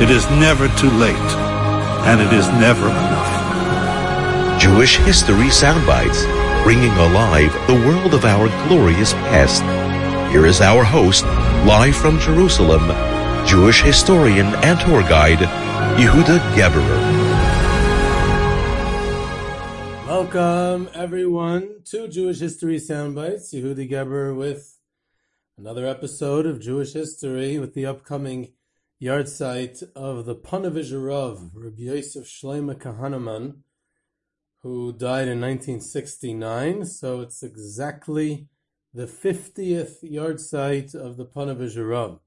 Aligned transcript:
It 0.00 0.08
is 0.08 0.24
never 0.30 0.66
too 0.78 0.88
late. 0.88 1.30
And 2.08 2.22
it 2.22 2.32
is 2.32 2.48
never 2.52 2.88
enough. 2.88 4.58
Jewish 4.58 4.96
History 4.96 5.48
Soundbites, 5.48 6.24
bringing 6.64 6.90
alive 6.92 7.52
the 7.66 7.74
world 7.74 8.14
of 8.14 8.24
our 8.24 8.48
glorious 8.66 9.12
past. 9.12 9.60
Here 10.32 10.46
is 10.46 10.62
our 10.62 10.84
host, 10.84 11.24
live 11.66 11.94
from 11.94 12.18
Jerusalem, 12.18 12.88
Jewish 13.46 13.82
historian 13.82 14.46
and 14.64 14.80
tour 14.80 15.02
guide, 15.02 15.40
Yehuda 15.98 16.38
Geberer. 16.54 17.00
Welcome, 20.06 20.88
everyone, 20.94 21.82
to 21.90 22.08
Jewish 22.08 22.38
History 22.38 22.78
Soundbites. 22.78 23.52
Yehuda 23.52 23.86
Geberer 23.86 24.34
with 24.34 24.78
another 25.58 25.86
episode 25.86 26.46
of 26.46 26.58
Jewish 26.58 26.94
History 26.94 27.58
with 27.58 27.74
the 27.74 27.84
upcoming 27.84 28.54
yahrzeit 29.02 29.82
of 29.94 30.26
the 30.26 30.34
Rav, 30.34 31.50
Rabbi 31.54 31.82
Yosef 31.82 32.26
Shlomo 32.26 32.74
Kahaneman, 32.74 33.62
who 34.62 34.92
died 34.92 35.28
in 35.28 35.40
1969. 35.40 36.84
So 36.84 37.20
it's 37.20 37.42
exactly 37.42 38.48
the 38.92 39.06
50th 39.06 40.04
yahrzeit 40.04 40.94
of 40.94 41.16
the 41.16 41.84
Rav. 41.84 42.20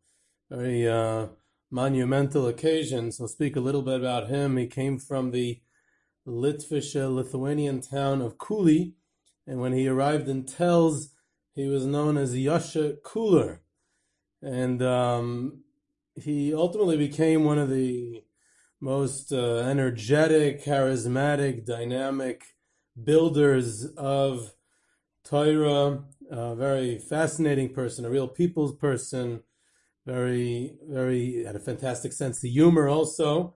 Very 0.50 0.88
uh, 0.88 1.28
monumental 1.70 2.48
occasion. 2.48 3.12
So 3.12 3.26
I'll 3.26 3.28
speak 3.28 3.56
a 3.56 3.62
little 3.62 3.84
bit 3.84 4.00
about 4.00 4.30
him. 4.30 4.58
He 4.58 4.68
came 4.68 4.98
from 4.98 5.32
the 5.32 5.62
Litvish 6.28 6.96
Lithuanian 6.96 7.82
town 7.82 8.22
of 8.22 8.38
Kuli, 8.38 8.94
and 9.46 9.60
when 9.60 9.74
he 9.74 9.88
arrived 9.88 10.30
in 10.30 10.46
Telz, 10.46 11.10
he 11.54 11.68
was 11.68 11.86
known 11.86 12.18
as 12.18 12.38
Yasha 12.38 12.96
Kuler, 13.04 13.60
and 14.42 14.82
um, 14.82 15.63
he 16.16 16.54
ultimately 16.54 16.98
became 16.98 17.44
one 17.44 17.58
of 17.58 17.70
the 17.70 18.24
most 18.80 19.32
uh, 19.32 19.58
energetic, 19.60 20.64
charismatic, 20.64 21.66
dynamic 21.66 22.44
builders 23.02 23.86
of 23.98 24.54
Torah. 25.24 26.04
A 26.32 26.56
very 26.56 26.98
fascinating 26.98 27.74
person, 27.74 28.06
a 28.06 28.10
real 28.10 28.28
people's 28.28 28.76
person. 28.76 29.42
Very, 30.06 30.76
very 30.90 31.46
had 31.46 31.56
a 31.56 31.60
fantastic 31.60 32.12
sense 32.12 32.44
of 32.44 32.50
humor 32.50 32.90
also 32.90 33.56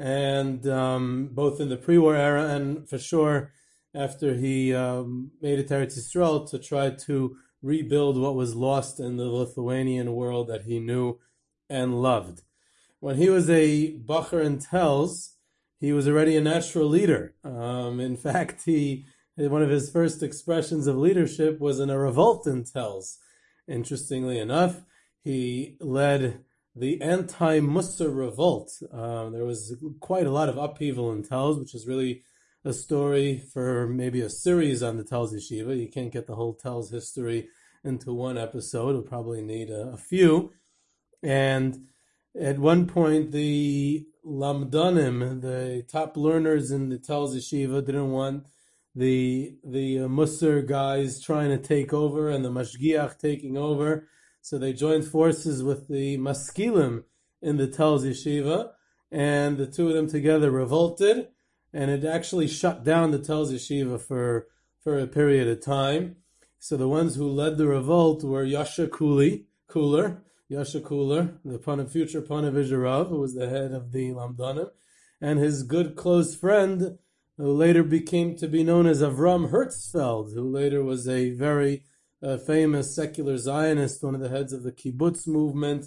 and 0.00 0.66
um, 0.66 1.28
both 1.32 1.60
in 1.60 1.68
the 1.68 1.76
pre-war 1.76 2.16
era 2.16 2.48
and 2.54 2.88
for 2.88 2.98
sure 2.98 3.52
after 3.94 4.34
he 4.34 4.74
um, 4.74 5.30
made 5.42 5.58
it 5.58 5.68
to 5.68 5.74
Eretz 5.74 5.98
Yisrael 5.98 6.48
to 6.50 6.58
try 6.58 6.90
to 6.90 7.36
rebuild 7.60 8.18
what 8.18 8.34
was 8.34 8.54
lost 8.54 8.98
in 8.98 9.18
the 9.18 9.28
Lithuanian 9.28 10.14
world 10.14 10.48
that 10.48 10.62
he 10.62 10.80
knew 10.80 11.18
and 11.70 12.02
loved. 12.02 12.42
When 12.98 13.16
he 13.16 13.30
was 13.30 13.48
a 13.48 13.96
Bacher 13.96 14.44
in 14.44 14.58
Telz, 14.58 15.34
he 15.78 15.92
was 15.92 16.06
already 16.06 16.36
a 16.36 16.42
natural 16.42 16.88
leader. 16.88 17.34
Um, 17.42 18.00
in 18.00 18.16
fact, 18.26 18.64
he 18.66 19.06
one 19.36 19.62
of 19.62 19.70
his 19.70 19.90
first 19.90 20.22
expressions 20.22 20.86
of 20.86 20.96
leadership 20.96 21.60
was 21.60 21.80
in 21.80 21.88
a 21.88 21.98
revolt 21.98 22.46
in 22.46 22.64
Telz. 22.64 23.16
Interestingly 23.66 24.38
enough, 24.38 24.82
he 25.22 25.76
led 25.80 26.44
the 26.76 27.00
anti-Musar 27.00 28.14
revolt. 28.14 28.70
Uh, 28.92 29.30
there 29.30 29.44
was 29.44 29.74
quite 30.00 30.26
a 30.26 30.30
lot 30.30 30.48
of 30.50 30.58
upheaval 30.58 31.10
in 31.12 31.22
Telz, 31.22 31.58
which 31.58 31.74
is 31.74 31.86
really 31.86 32.22
a 32.64 32.72
story 32.72 33.38
for 33.38 33.86
maybe 33.86 34.20
a 34.20 34.28
series 34.28 34.82
on 34.82 34.98
the 34.98 35.04
Telz 35.04 35.32
Yeshiva. 35.32 35.78
You 35.78 35.88
can't 35.88 36.12
get 36.12 36.26
the 36.26 36.34
whole 36.34 36.54
Telz 36.54 36.92
history 36.92 37.48
into 37.82 38.12
one 38.12 38.36
episode. 38.36 38.90
It'll 38.90 39.02
probably 39.02 39.40
need 39.40 39.70
a, 39.70 39.92
a 39.92 39.96
few. 39.96 40.52
And 41.22 41.86
at 42.40 42.58
one 42.58 42.86
point, 42.86 43.32
the 43.32 44.06
Lamdanim, 44.24 45.40
the 45.40 45.84
top 45.88 46.16
learners 46.16 46.70
in 46.70 46.88
the 46.88 46.98
Telz 46.98 47.34
Yeshiva, 47.34 47.84
didn't 47.84 48.10
want 48.10 48.46
the 48.94 49.54
the 49.64 50.00
uh, 50.00 50.08
Musar 50.08 50.66
guys 50.66 51.20
trying 51.20 51.50
to 51.50 51.58
take 51.58 51.92
over 51.92 52.28
and 52.28 52.44
the 52.44 52.50
Mashgiach 52.50 53.18
taking 53.18 53.56
over. 53.56 54.08
So 54.42 54.58
they 54.58 54.72
joined 54.72 55.04
forces 55.04 55.62
with 55.62 55.88
the 55.88 56.16
Maskilim 56.18 57.04
in 57.42 57.56
the 57.56 57.68
Telz 57.68 58.02
Yeshiva, 58.04 58.70
and 59.10 59.58
the 59.58 59.66
two 59.66 59.88
of 59.88 59.94
them 59.94 60.08
together 60.08 60.50
revolted, 60.50 61.28
and 61.72 61.90
it 61.90 62.04
actually 62.04 62.48
shut 62.48 62.84
down 62.84 63.10
the 63.10 63.18
Telz 63.18 63.52
Yeshiva 63.52 64.00
for, 64.00 64.48
for 64.82 64.98
a 64.98 65.06
period 65.06 65.48
of 65.48 65.60
time. 65.62 66.16
So 66.58 66.76
the 66.76 66.88
ones 66.88 67.16
who 67.16 67.28
led 67.28 67.58
the 67.58 67.66
revolt 67.66 68.22
were 68.22 68.44
Yasha 68.44 68.88
Kuli, 68.88 69.46
Cooler, 69.68 70.22
Yasha 70.50 70.80
Cooler, 70.80 71.38
the 71.44 71.88
future 71.88 72.20
Ponevezher 72.20 72.82
Rav, 72.82 73.06
who 73.06 73.20
was 73.20 73.34
the 73.34 73.48
head 73.48 73.70
of 73.70 73.92
the 73.92 74.10
Lamdanim, 74.10 74.68
and 75.20 75.38
his 75.38 75.62
good 75.62 75.94
close 75.94 76.34
friend, 76.34 76.98
who 77.36 77.52
later 77.52 77.84
became 77.84 78.34
to 78.36 78.48
be 78.48 78.64
known 78.64 78.88
as 78.88 79.00
Avram 79.00 79.52
Herzfeld, 79.52 80.34
who 80.34 80.42
later 80.42 80.82
was 80.82 81.06
a 81.08 81.30
very 81.30 81.84
a 82.20 82.36
famous 82.36 82.94
secular 82.94 83.38
Zionist, 83.38 84.02
one 84.02 84.16
of 84.16 84.20
the 84.20 84.28
heads 84.28 84.52
of 84.52 84.64
the 84.64 84.72
kibbutz 84.72 85.28
movement, 85.28 85.86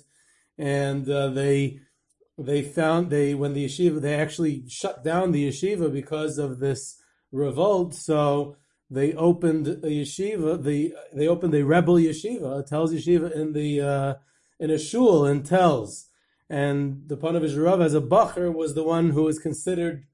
and 0.57 1.09
uh, 1.09 1.28
they 1.28 1.81
they 2.38 2.62
found 2.62 3.09
they 3.09 3.34
when 3.34 3.53
the 3.53 3.66
yeshiva 3.66 4.00
they 4.02 4.16
actually 4.16 4.63
shut 4.69 5.03
down 5.03 5.34
the 5.34 5.50
yeshiva 5.50 5.91
because 5.91 6.38
of 6.38 6.59
this 6.59 7.02
revolt. 7.34 7.96
So 7.96 8.56
they 8.90 9.12
opened 9.13 9.68
a 9.68 9.90
yeshiva. 9.90 10.63
The 10.63 10.96
they 11.13 11.28
opened 11.28 11.53
a 11.53 11.66
rebel 11.66 11.96
yeshiva, 11.96 12.68
Telz 12.68 12.94
yeshiva 12.94 13.29
in 13.34 13.52
the 13.52 13.81
uh, 13.81 14.13
in 14.63 14.72
a 14.72 14.79
shul 14.79 15.25
in 15.25 15.44
Telz, 15.44 16.06
and 16.50 17.03
the 17.07 17.18
Ponevezher 17.18 17.66
Rav 17.66 17.81
as 17.81 17.94
a 17.94 18.00
bacher 18.00 18.53
was 18.53 18.75
the 18.75 18.84
one 18.84 19.09
who 19.09 19.24
was 19.24 19.38
considered, 19.38 20.06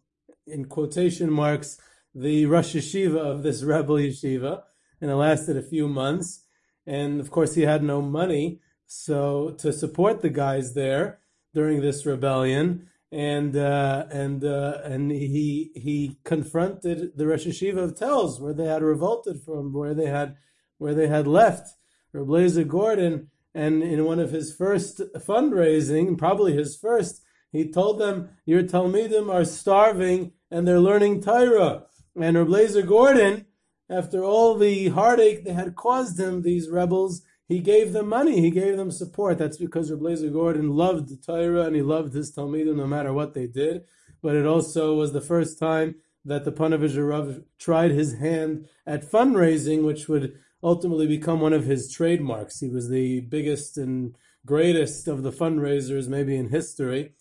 in 0.47 0.65
quotation 0.65 1.31
marks, 1.31 1.77
the 2.15 2.47
Rosh 2.47 2.75
Yeshiva 2.75 3.17
of 3.17 3.43
this 3.43 3.61
rebel 3.73 3.97
yeshiva 3.97 4.63
and 4.99 5.11
it 5.11 5.15
lasted 5.15 5.55
a 5.55 5.61
few 5.61 5.87
months. 5.87 6.45
And 6.87 7.19
of 7.19 7.29
course, 7.29 7.53
he 7.53 7.61
had 7.61 7.83
no 7.83 8.01
money, 8.01 8.59
so 8.87 9.51
to 9.59 9.71
support 9.71 10.21
the 10.21 10.31
guys 10.31 10.73
there 10.73 11.19
during 11.53 11.81
this 11.81 12.03
rebellion, 12.05 12.87
and 13.11 13.55
uh, 13.55 14.05
and 14.11 14.43
uh, 14.43 14.79
and 14.83 15.11
he 15.11 15.71
he 15.75 16.17
confronted 16.23 17.15
the 17.15 17.27
Rosh 17.27 17.45
Yeshiva 17.45 17.83
of 17.83 17.93
Telz, 17.93 18.39
where 18.39 18.53
they 18.53 18.65
had 18.65 18.81
revolted 18.81 19.41
from, 19.43 19.73
where 19.73 19.93
they 19.93 20.07
had 20.07 20.37
where 20.79 20.95
they 20.95 21.07
had 21.07 21.27
left. 21.27 21.75
Reb 22.11 22.27
Leizer 22.27 22.67
Gordon, 22.67 23.29
and 23.53 23.83
in 23.83 24.05
one 24.05 24.19
of 24.19 24.31
his 24.31 24.53
first 24.53 25.01
fundraising, 25.15 26.17
probably 26.17 26.53
his 26.53 26.75
first, 26.75 27.21
he 27.51 27.69
told 27.69 27.99
them, 27.99 28.29
"Your 28.45 28.63
Talmidim 28.63 29.31
are 29.33 29.45
starving 29.45 30.33
and 30.51 30.67
they're 30.67 30.79
learning 30.79 31.21
Torah." 31.21 31.85
And 32.15 32.37
Reb 32.37 32.47
Leizer 32.47 32.85
Gordon 32.85 33.45
after 33.89 34.23
all 34.23 34.55
the 34.55 34.89
heartache 34.89 35.43
they 35.43 35.53
had 35.53 35.75
caused 35.75 36.19
him, 36.19 36.41
these 36.43 36.69
rebels, 36.69 37.23
he 37.47 37.59
gave 37.59 37.91
them 37.91 38.07
money, 38.07 38.39
he 38.39 38.51
gave 38.51 38.77
them 38.77 38.91
support. 38.91 39.39
That's 39.39 39.57
because 39.57 39.89
Reb 39.89 40.01
Leizer 40.01 40.31
Gordon 40.31 40.75
loved 40.75 41.09
the 41.09 41.15
Torah 41.15 41.63
and 41.63 41.75
he 41.75 41.81
loved 41.81 42.13
his 42.13 42.31
Talmidim 42.31 42.75
no 42.75 42.85
matter 42.85 43.11
what 43.11 43.33
they 43.33 43.47
did. 43.47 43.85
But 44.21 44.35
it 44.35 44.45
also 44.45 44.93
was 44.93 45.11
the 45.11 45.21
first 45.21 45.57
time 45.57 45.95
that 46.23 46.45
the 46.45 46.51
Ponevezher 46.51 47.09
Rav 47.09 47.41
tried 47.57 47.91
his 47.91 48.19
hand 48.19 48.67
at 48.85 49.09
fundraising, 49.09 49.83
which 49.83 50.07
would 50.07 50.37
ultimately 50.63 51.07
become 51.07 51.39
one 51.39 51.53
of 51.53 51.65
his 51.65 51.91
trademarks. 51.91 52.59
He 52.59 52.69
was 52.69 52.89
the 52.89 53.21
biggest 53.21 53.77
and 53.77 54.15
greatest 54.45 55.07
of 55.07 55.23
the 55.23 55.31
fundraisers, 55.31 56.07
maybe 56.07 56.35
in 56.35 56.49
history. 56.49 57.13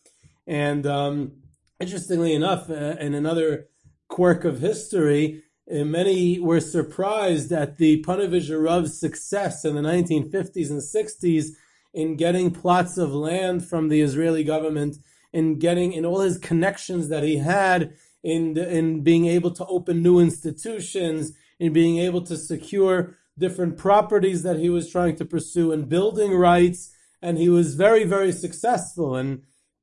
And 0.46 0.87
um, 0.87 1.32
interestingly 1.81 2.35
enough, 2.35 2.70
uh, 2.70 2.96
in 2.99 3.14
another 3.14 3.69
quirk 4.08 4.44
of 4.44 4.61
history, 4.61 5.43
uh, 5.70 5.85
many 5.85 6.38
were 6.38 6.61
surprised 6.61 7.52
at 7.52 7.76
the 7.76 8.02
Panovich 8.02 8.50
Rav's 8.50 8.99
success 8.99 9.64
in 9.64 9.75
the 9.75 9.82
1950s 9.82 10.70
and 10.70 10.81
60s 10.81 11.50
in 11.93 12.17
getting 12.17 12.50
plots 12.50 12.96
of 12.99 13.12
land 13.12 13.67
from 13.67 13.88
the 13.88 14.00
Israeli 14.00 14.44
government, 14.44 14.96
in 15.32 15.58
getting 15.58 15.93
in 15.93 16.05
all 16.05 16.20
his 16.20 16.38
connections 16.38 17.08
that 17.08 17.23
he 17.23 17.37
had 17.37 17.93
in 18.23 18.56
in 18.56 19.02
being 19.02 19.26
able 19.26 19.50
to 19.50 19.67
open 19.67 20.02
new 20.02 20.19
institutions, 20.19 21.32
in 21.58 21.73
being 21.73 21.99
able 21.99 22.23
to 22.23 22.37
secure 22.37 23.17
different 23.38 23.76
properties 23.76 24.43
that 24.43 24.58
he 24.58 24.69
was 24.69 24.90
trying 24.90 25.17
to 25.17 25.25
pursue, 25.25 25.73
and 25.73 25.88
building 25.88 26.35
rights. 26.35 26.94
And 27.23 27.38
he 27.38 27.49
was 27.49 27.75
very, 27.75 28.05
very 28.05 28.32
successful. 28.32 29.17
And 29.17 29.43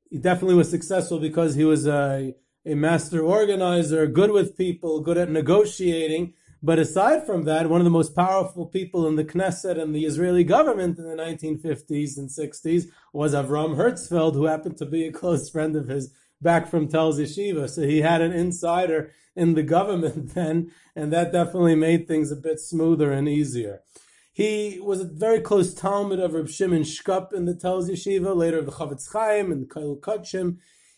he 0.10 0.18
definitely 0.18 0.56
was 0.56 0.69
successful 0.69 1.19
because 1.19 1.56
he 1.56 1.66
was 1.66 1.88
a, 1.88 2.34
a 2.66 2.75
master 2.75 3.22
organizer, 3.22 4.07
good 4.07 4.31
with 4.31 4.57
people, 4.57 5.02
good 5.02 5.18
at 5.18 5.30
negotiating. 5.30 6.34
But 6.63 6.80
aside 6.80 7.25
from 7.25 7.44
that, 7.44 7.69
one 7.69 7.80
of 7.80 7.86
the 7.86 7.92
most 7.92 8.16
powerful 8.16 8.66
people 8.66 9.07
in 9.07 9.18
the 9.18 9.25
Knesset 9.25 9.80
and 9.80 9.94
the 9.94 10.06
Israeli 10.06 10.44
government 10.44 10.98
in 10.98 11.06
the 11.06 11.16
1950s 11.16 12.18
and 12.18 12.30
60s 12.30 12.86
was 13.13 13.34
Avram 13.34 13.75
Hertzfeld, 13.75 14.34
who 14.34 14.46
happened 14.46 14.78
to 14.78 14.86
be 14.86 15.06
a 15.06 15.12
close 15.12 15.50
friend 15.50 15.75
of 15.75 15.88
his 15.88 16.12
back 16.42 16.68
from 16.68 16.88
Telz 16.88 17.19
Yeshiva. 17.19 17.69
So 17.69 17.84
he 17.84 18.02
had 18.02 18.22
an 18.22 18.34
insider 18.34 19.12
in 19.36 19.54
the 19.54 19.64
government 19.64 20.34
then, 20.34 20.72
and 20.96 21.12
that 21.12 21.32
definitely 21.32 21.76
made 21.76 22.08
things 22.08 22.32
a 22.32 22.36
bit 22.36 22.60
smoother 22.60 23.12
and 23.12 23.28
easier. 23.28 23.82
He 24.32 24.80
was 24.82 25.00
a 25.00 25.06
very 25.06 25.40
close 25.40 25.74
Talmud 25.74 26.20
of 26.20 26.34
Reb 26.34 26.50
Shimon 26.50 26.84
Shkop 26.84 27.32
in 27.32 27.46
the 27.46 27.54
Telz 27.54 27.90
Yeshiva, 27.90 28.36
later 28.36 28.60
of 28.60 28.66
the 28.66 28.72
Chofetz 28.74 29.12
Chaim 29.14 29.52
and 29.52 29.62
the 29.62 29.74
Kail 29.74 29.96
Kachim. 29.96 30.58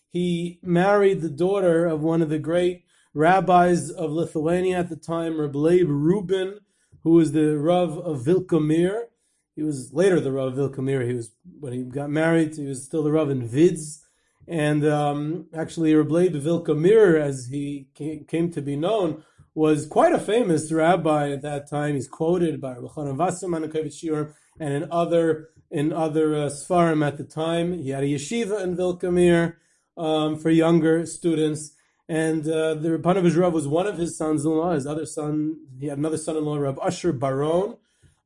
He 0.10 0.60
married 0.63 1.22
the 1.22 1.30
daughter 1.30 1.86
of 1.86 2.01
one 2.01 2.24
of 2.24 2.30
the 2.30 2.39
great 2.39 2.86
rabbis 3.13 3.92
of 3.92 4.12
Lithuania 4.12 4.80
at 4.80 4.90
the 4.90 4.95
time, 4.95 5.40
Reb 5.40 5.56
Leib 5.56 5.88
Rubin, 5.88 6.60
who 7.04 7.12
was 7.12 7.31
the 7.31 7.57
Rav 7.57 7.98
of 8.00 8.25
Vilkomir. 8.25 9.04
He 9.56 9.63
was 9.63 9.94
later 9.94 10.19
the 10.19 10.31
Rav 10.31 10.57
of 10.57 10.72
Vilkomir. 10.72 11.07
He 11.07 11.13
was 11.13 11.31
when 11.60 11.74
he 11.74 11.83
got 11.83 12.10
married. 12.10 12.56
He 12.56 12.66
was 12.66 12.83
still 12.83 13.04
the 13.04 13.12
Rav 13.12 13.30
in 13.30 13.48
Vids, 13.48 14.00
and 14.47 14.85
um, 14.85 15.47
actually 15.53 15.94
Leib 15.95 16.33
Vilkomir, 16.33 17.19
as 17.19 17.47
he 17.47 17.88
came 17.95 18.51
to 18.51 18.61
be 18.61 18.75
known, 18.75 19.23
was 19.53 19.85
quite 19.88 20.13
a 20.13 20.19
famous 20.19 20.71
rabbi 20.71 21.31
at 21.31 21.41
that 21.41 21.69
time. 21.69 21.95
He's 21.95 22.07
quoted 22.07 22.61
by 22.61 22.75
Rabbi 22.75 23.11
Wasserman 23.11 23.63
and 23.63 24.73
in 24.73 24.88
other 24.91 25.49
in 25.69 25.91
other 25.91 26.35
uh, 26.35 26.49
Sfarim 26.49 27.05
at 27.05 27.17
the 27.17 27.23
time. 27.23 27.73
He 27.73 27.89
had 27.89 28.03
a 28.03 28.07
yeshiva 28.07 28.63
in 28.63 28.77
Vilkomir 28.77 29.55
um, 29.97 30.38
for 30.38 30.49
younger 30.49 31.05
students. 31.05 31.73
And 32.07 32.47
uh, 32.47 32.75
the 32.75 32.97
Rabbanah 32.97 33.35
Rav 33.35 33.53
was 33.53 33.67
one 33.67 33.85
of 33.85 33.97
his 33.97 34.17
sons-in-law. 34.17 34.73
His 34.73 34.88
other 34.88 35.05
son, 35.05 35.57
he 35.77 35.88
had 35.88 35.97
another 35.97 36.17
son-in-law, 36.17 36.57
Rav 36.57 36.79
Usher 36.81 37.11
Baron, 37.11 37.75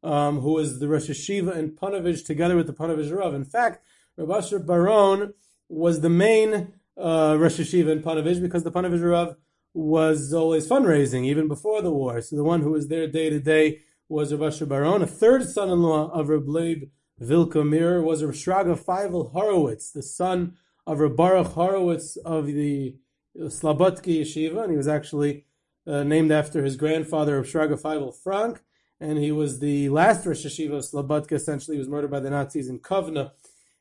um, 0.03 0.41
who 0.41 0.53
was 0.53 0.79
the 0.79 0.87
Rosh 0.87 1.09
Hashiva 1.09 1.55
in 1.55 1.71
Panovich, 1.71 2.23
together 2.23 2.55
with 2.55 2.67
the 2.67 2.73
Panovich 2.73 3.11
Rav. 3.11 3.33
In 3.33 3.43
fact, 3.43 3.83
Rav 4.17 4.29
Usher 4.29 4.59
Baron 4.59 5.33
was 5.71 6.01
the 6.01 6.09
main 6.09 6.73
uh, 6.97 7.37
Rosh 7.39 7.59
Hashiva 7.59 7.91
in 7.91 8.03
Panovich 8.03 8.41
because 8.41 8.63
the 8.63 8.71
Panovich 8.71 9.09
Rav 9.09 9.35
was 9.73 10.33
always 10.33 10.67
fundraising, 10.67 11.25
even 11.25 11.47
before 11.47 11.81
the 11.81 11.91
war. 11.91 12.19
So 12.21 12.35
the 12.35 12.43
one 12.43 12.61
who 12.61 12.71
was 12.71 12.89
there 12.89 13.07
day 13.07 13.29
to 13.29 13.39
day 13.39 13.79
was 14.09 14.33
Rav 14.33 14.53
Asher 14.53 14.65
Baron. 14.65 15.01
A 15.01 15.07
third 15.07 15.47
son-in-law 15.47 16.11
of 16.11 16.27
Reb 16.27 16.47
Leib 16.49 16.89
Vilkomir 17.21 18.03
was 18.03 18.21
Rav 18.21 18.35
Shraga 18.35 18.77
Feivel 18.77 19.31
Horowitz, 19.31 19.91
the 19.91 20.03
son 20.03 20.57
of 20.85 20.99
Reb 20.99 21.15
Baruch 21.15 21.53
Horowitz 21.53 22.17
of 22.17 22.47
the 22.47 22.97
Slabodki 23.37 24.21
Yeshiva, 24.21 24.63
and 24.63 24.71
he 24.71 24.77
was 24.77 24.89
actually 24.89 25.45
uh, 25.87 26.03
named 26.03 26.31
after 26.33 26.63
his 26.65 26.75
grandfather, 26.75 27.37
Rav 27.37 27.45
Shraga 27.45 27.81
Feivel 27.81 28.13
Frank, 28.13 28.61
and 28.99 29.17
he 29.17 29.31
was 29.31 29.59
the 29.59 29.87
last 29.87 30.25
Rosh 30.25 30.45
Yeshiva 30.45 30.79
of 30.79 30.83
Slabodka. 30.83 31.31
Essentially, 31.31 31.77
he 31.77 31.79
was 31.79 31.87
murdered 31.87 32.11
by 32.11 32.19
the 32.19 32.29
Nazis 32.29 32.67
in 32.67 32.79
Kovna, 32.79 33.31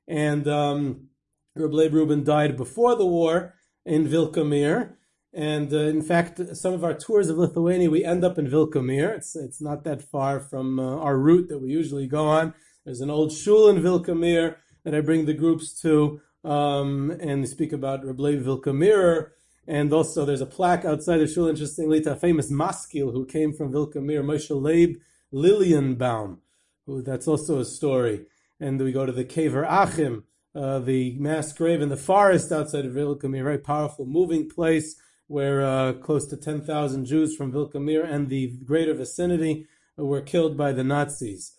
and 0.06 0.46
um, 0.46 1.09
Reb 1.56 1.72
Leib 1.72 1.94
Rubin 1.94 2.24
died 2.24 2.56
before 2.56 2.96
the 2.96 3.06
war 3.06 3.54
in 3.84 4.06
Vilkomir. 4.06 4.94
And 5.32 5.72
uh, 5.72 5.78
in 5.78 6.02
fact, 6.02 6.40
some 6.56 6.72
of 6.72 6.84
our 6.84 6.94
tours 6.94 7.28
of 7.28 7.38
Lithuania, 7.38 7.90
we 7.90 8.04
end 8.04 8.24
up 8.24 8.38
in 8.38 8.48
Vilkomir. 8.48 9.16
It's, 9.16 9.36
it's 9.36 9.60
not 9.60 9.84
that 9.84 10.02
far 10.02 10.40
from 10.40 10.78
uh, 10.78 10.96
our 10.96 11.18
route 11.18 11.48
that 11.48 11.60
we 11.60 11.70
usually 11.70 12.06
go 12.06 12.26
on. 12.26 12.54
There's 12.84 13.00
an 13.00 13.10
old 13.10 13.32
shul 13.32 13.68
in 13.68 13.82
Vilkomir 13.82 14.56
that 14.84 14.94
I 14.94 15.00
bring 15.00 15.26
the 15.26 15.34
groups 15.34 15.78
to 15.82 16.20
um, 16.44 17.10
and 17.20 17.48
speak 17.48 17.72
about 17.72 18.04
Rabbi 18.04 18.36
Vilkomir. 18.36 19.30
And 19.66 19.92
also 19.92 20.24
there's 20.24 20.40
a 20.40 20.46
plaque 20.46 20.84
outside 20.84 21.18
the 21.18 21.28
shul, 21.28 21.46
interestingly, 21.46 22.00
to 22.02 22.12
a 22.12 22.16
famous 22.16 22.50
maskil 22.50 23.12
who 23.12 23.26
came 23.26 23.52
from 23.52 23.72
Vilkomir, 23.72 24.24
Moshe 24.24 24.50
Leib 24.50 24.96
Lilienblum, 25.32 26.38
who 26.86 27.02
that's 27.02 27.28
also 27.28 27.60
a 27.60 27.64
story. 27.64 28.26
And 28.58 28.80
we 28.80 28.92
go 28.92 29.06
to 29.06 29.12
the 29.12 29.24
Kever 29.24 29.64
Achim, 29.68 30.24
uh, 30.54 30.78
the 30.80 31.16
mass 31.18 31.52
grave 31.52 31.80
in 31.80 31.88
the 31.88 31.96
forest 31.96 32.50
outside 32.50 32.84
of 32.84 32.92
Vilkomir, 32.92 33.40
a 33.40 33.44
very 33.44 33.58
powerful, 33.58 34.04
moving 34.04 34.48
place 34.48 34.96
where 35.26 35.62
uh, 35.64 35.92
close 35.92 36.26
to 36.26 36.36
10,000 36.36 37.04
Jews 37.04 37.36
from 37.36 37.52
Vilkomir 37.52 38.04
and 38.04 38.28
the 38.28 38.56
greater 38.64 38.94
vicinity 38.94 39.66
were 39.96 40.20
killed 40.20 40.56
by 40.56 40.72
the 40.72 40.82
Nazis. 40.82 41.52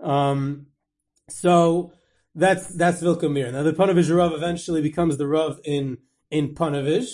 Um, 0.00 0.66
so 1.28 1.92
that's 2.34 2.68
that's 2.74 3.00
Vilkomir. 3.00 3.52
Now 3.52 3.62
the 3.62 3.72
Panovich 3.72 4.14
Rav 4.14 4.32
eventually 4.32 4.82
becomes 4.82 5.16
the 5.16 5.26
Rav 5.26 5.60
in 5.64 5.98
in 6.30 6.54
Panovich 6.54 7.10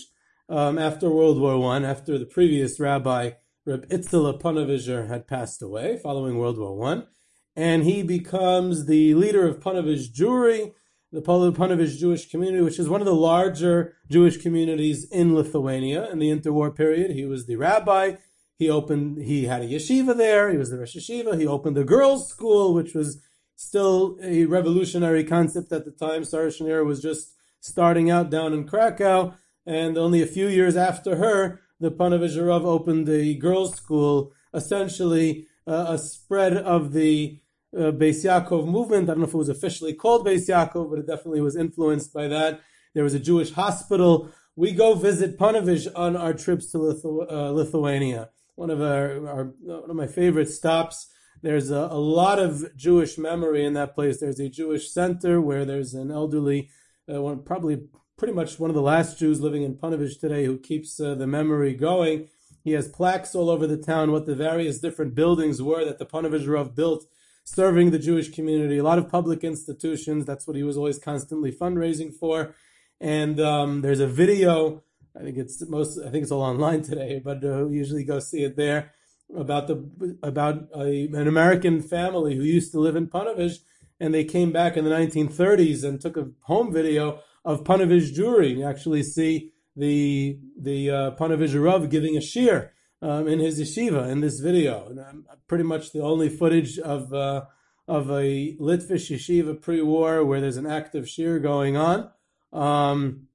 um, 0.48 0.78
after 0.78 1.10
World 1.10 1.40
War 1.40 1.58
One, 1.58 1.84
after 1.84 2.18
the 2.18 2.26
previous 2.26 2.80
rabbi 2.80 3.32
Reb 3.64 3.88
Itzela 3.88 4.40
Panovizer 4.40 5.08
had 5.08 5.28
passed 5.28 5.62
away 5.62 5.98
following 6.02 6.38
World 6.38 6.58
War 6.58 6.76
One, 6.76 7.06
and 7.54 7.84
he 7.84 8.02
becomes 8.02 8.86
the 8.86 9.14
leader 9.14 9.46
of 9.46 9.60
Panovich 9.60 10.12
Jewry 10.12 10.72
the 11.12 11.22
Panovich 11.22 11.98
Jewish 11.98 12.30
community, 12.30 12.62
which 12.62 12.78
is 12.78 12.88
one 12.88 13.00
of 13.00 13.06
the 13.06 13.14
larger 13.14 13.96
Jewish 14.08 14.36
communities 14.36 15.10
in 15.10 15.34
Lithuania 15.34 16.08
in 16.10 16.18
the 16.18 16.30
interwar 16.30 16.74
period. 16.74 17.10
He 17.10 17.24
was 17.24 17.46
the 17.46 17.56
rabbi. 17.56 18.16
He 18.58 18.70
opened, 18.70 19.22
he 19.22 19.46
had 19.46 19.62
a 19.62 19.66
yeshiva 19.66 20.16
there. 20.16 20.50
He 20.50 20.58
was 20.58 20.70
the 20.70 20.78
Rosh 20.78 20.96
Yeshiva. 20.96 21.38
He 21.38 21.46
opened 21.46 21.78
a 21.78 21.84
girls' 21.84 22.28
school, 22.28 22.74
which 22.74 22.94
was 22.94 23.20
still 23.56 24.18
a 24.22 24.44
revolutionary 24.44 25.24
concept 25.24 25.72
at 25.72 25.84
the 25.84 25.90
time. 25.90 26.24
Sarah 26.24 26.84
was 26.84 27.02
just 27.02 27.34
starting 27.60 28.10
out 28.10 28.30
down 28.30 28.52
in 28.52 28.66
Krakow. 28.66 29.34
And 29.66 29.98
only 29.98 30.22
a 30.22 30.26
few 30.26 30.46
years 30.46 30.76
after 30.76 31.16
her, 31.16 31.60
the 31.80 31.90
Panovich 31.90 32.36
opened 32.36 33.08
a 33.08 33.34
girls' 33.34 33.74
school, 33.76 34.32
essentially 34.54 35.46
uh, 35.66 35.86
a 35.88 35.98
spread 35.98 36.56
of 36.56 36.92
the 36.92 37.40
uh, 37.76 37.92
Beis 37.92 38.24
Yaakov 38.24 38.66
movement. 38.66 39.08
I 39.08 39.12
don't 39.12 39.20
know 39.20 39.28
if 39.28 39.34
it 39.34 39.38
was 39.38 39.48
officially 39.48 39.94
called 39.94 40.26
Beis 40.26 40.48
Yaakov, 40.48 40.90
but 40.90 40.98
it 40.98 41.06
definitely 41.06 41.40
was 41.40 41.56
influenced 41.56 42.12
by 42.12 42.28
that. 42.28 42.60
There 42.94 43.04
was 43.04 43.14
a 43.14 43.20
Jewish 43.20 43.52
hospital. 43.52 44.30
We 44.56 44.72
go 44.72 44.94
visit 44.94 45.38
Panovich 45.38 45.86
on 45.94 46.16
our 46.16 46.34
trips 46.34 46.70
to 46.72 46.78
Lithu- 46.78 47.30
uh, 47.30 47.50
Lithuania. 47.52 48.30
One 48.56 48.70
of 48.70 48.80
our, 48.80 49.26
our, 49.26 49.44
one 49.64 49.90
of 49.90 49.96
my 49.96 50.06
favorite 50.06 50.48
stops. 50.50 51.08
There's 51.42 51.70
a, 51.70 51.88
a, 51.90 51.98
lot 51.98 52.38
of 52.38 52.76
Jewish 52.76 53.16
memory 53.16 53.64
in 53.64 53.72
that 53.74 53.94
place. 53.94 54.20
There's 54.20 54.40
a 54.40 54.50
Jewish 54.50 54.90
center 54.90 55.40
where 55.40 55.64
there's 55.64 55.94
an 55.94 56.10
elderly, 56.10 56.68
uh, 57.10 57.22
one, 57.22 57.42
probably 57.42 57.84
pretty 58.18 58.34
much 58.34 58.58
one 58.58 58.68
of 58.68 58.76
the 58.76 58.82
last 58.82 59.18
Jews 59.18 59.40
living 59.40 59.62
in 59.62 59.76
Panovich 59.76 60.20
today 60.20 60.44
who 60.44 60.58
keeps 60.58 61.00
uh, 61.00 61.14
the 61.14 61.26
memory 61.26 61.72
going. 61.72 62.28
He 62.62 62.72
has 62.72 62.88
plaques 62.88 63.34
all 63.34 63.48
over 63.48 63.66
the 63.66 63.78
town 63.78 64.12
what 64.12 64.26
the 64.26 64.34
various 64.34 64.78
different 64.80 65.14
buildings 65.14 65.62
were 65.62 65.84
that 65.86 65.98
the 65.98 66.04
Panovich 66.04 66.46
Rav 66.46 66.74
built 66.74 67.06
serving 67.44 67.90
the 67.90 67.98
Jewish 67.98 68.30
community, 68.30 68.78
a 68.78 68.82
lot 68.82 68.98
of 68.98 69.08
public 69.08 69.44
institutions. 69.44 70.24
That's 70.24 70.46
what 70.46 70.56
he 70.56 70.62
was 70.62 70.76
always 70.76 70.98
constantly 70.98 71.52
fundraising 71.52 72.14
for. 72.14 72.54
And 73.00 73.40
um, 73.40 73.80
there's 73.80 74.00
a 74.00 74.06
video. 74.06 74.82
I 75.18 75.22
think 75.22 75.38
it's 75.38 75.66
most. 75.68 75.98
I 75.98 76.10
think 76.10 76.22
it's 76.22 76.32
all 76.32 76.42
online 76.42 76.82
today, 76.82 77.20
but 77.22 77.42
uh, 77.42 77.66
usually 77.68 78.04
go 78.04 78.20
see 78.20 78.44
it 78.44 78.56
there 78.56 78.92
about 79.36 79.66
the 79.66 80.16
about 80.22 80.68
a, 80.74 81.06
an 81.12 81.26
American 81.26 81.80
family 81.82 82.36
who 82.36 82.42
used 82.42 82.72
to 82.72 82.80
live 82.80 82.96
in 82.96 83.08
Panovich, 83.08 83.58
and 83.98 84.14
they 84.14 84.24
came 84.24 84.52
back 84.52 84.76
in 84.76 84.84
the 84.84 84.90
1930s 84.90 85.82
and 85.82 86.00
took 86.00 86.16
a 86.16 86.28
home 86.42 86.72
video 86.72 87.20
of 87.44 87.64
Panovich 87.64 88.14
Jewry. 88.14 88.58
You 88.58 88.64
actually 88.64 89.02
see 89.02 89.52
the 89.76 90.38
the 90.60 90.90
uh, 90.90 91.10
Panovich 91.12 91.60
Rav 91.60 91.88
giving 91.90 92.16
a 92.16 92.20
shiur 92.20 92.70
um, 93.02 93.28
in 93.28 93.38
his 93.38 93.60
yeshiva 93.60 94.10
in 94.10 94.20
this 94.20 94.40
video. 94.40 94.86
And, 94.88 95.00
um, 95.00 95.26
pretty 95.48 95.64
much 95.64 95.92
the 95.92 96.00
only 96.00 96.28
footage 96.28 96.78
of 96.78 97.12
uh, 97.12 97.44
of 97.88 98.08
a 98.10 98.56
Litvish 98.60 99.10
yeshiva 99.10 99.60
pre-war 99.60 100.24
where 100.24 100.40
there's 100.40 100.56
an 100.56 100.66
active 100.66 101.06
shiur 101.06 101.42
going 101.42 101.76
on. 101.76 102.10
Um, 102.52 103.26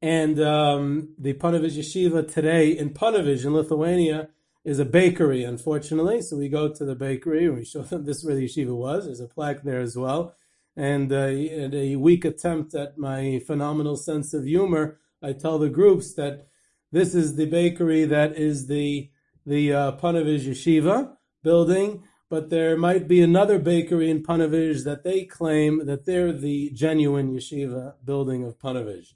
and 0.00 0.38
um, 0.40 1.14
the 1.18 1.34
Panovich 1.34 1.78
yeshiva 1.78 2.32
today 2.32 2.70
in 2.70 2.90
Panovich 2.90 3.44
in 3.44 3.54
Lithuania 3.54 4.28
is 4.64 4.78
a 4.78 4.84
bakery, 4.84 5.44
unfortunately. 5.44 6.22
So 6.22 6.36
we 6.36 6.48
go 6.48 6.72
to 6.72 6.84
the 6.84 6.94
bakery 6.94 7.46
and 7.46 7.56
we 7.56 7.64
show 7.64 7.82
them 7.82 8.04
this 8.04 8.18
is 8.18 8.24
where 8.24 8.36
the 8.36 8.46
yeshiva 8.46 8.76
was. 8.76 9.06
There's 9.06 9.20
a 9.20 9.26
plaque 9.26 9.62
there 9.62 9.80
as 9.80 9.96
well. 9.96 10.36
and 10.76 11.12
uh, 11.12 11.28
in 11.28 11.74
a 11.74 11.96
weak 11.96 12.24
attempt 12.24 12.74
at 12.74 12.98
my 12.98 13.40
phenomenal 13.46 13.96
sense 13.96 14.34
of 14.34 14.44
humor, 14.44 14.98
I 15.22 15.32
tell 15.32 15.58
the 15.58 15.68
groups 15.68 16.14
that 16.14 16.48
this 16.94 17.12
is 17.12 17.34
the 17.34 17.46
bakery 17.46 18.04
that 18.04 18.36
is 18.36 18.68
the 18.68 19.10
the 19.44 19.72
uh, 19.72 19.92
Yeshiva 19.92 21.16
building, 21.42 22.04
but 22.30 22.50
there 22.50 22.76
might 22.76 23.08
be 23.08 23.20
another 23.20 23.58
bakery 23.58 24.08
in 24.10 24.22
Panovich 24.22 24.84
that 24.84 25.02
they 25.02 25.24
claim 25.24 25.86
that 25.86 26.06
they're 26.06 26.32
the 26.32 26.70
genuine 26.70 27.34
yeshiva 27.34 27.94
building 28.04 28.44
of 28.44 28.58
Panovich. 28.58 29.08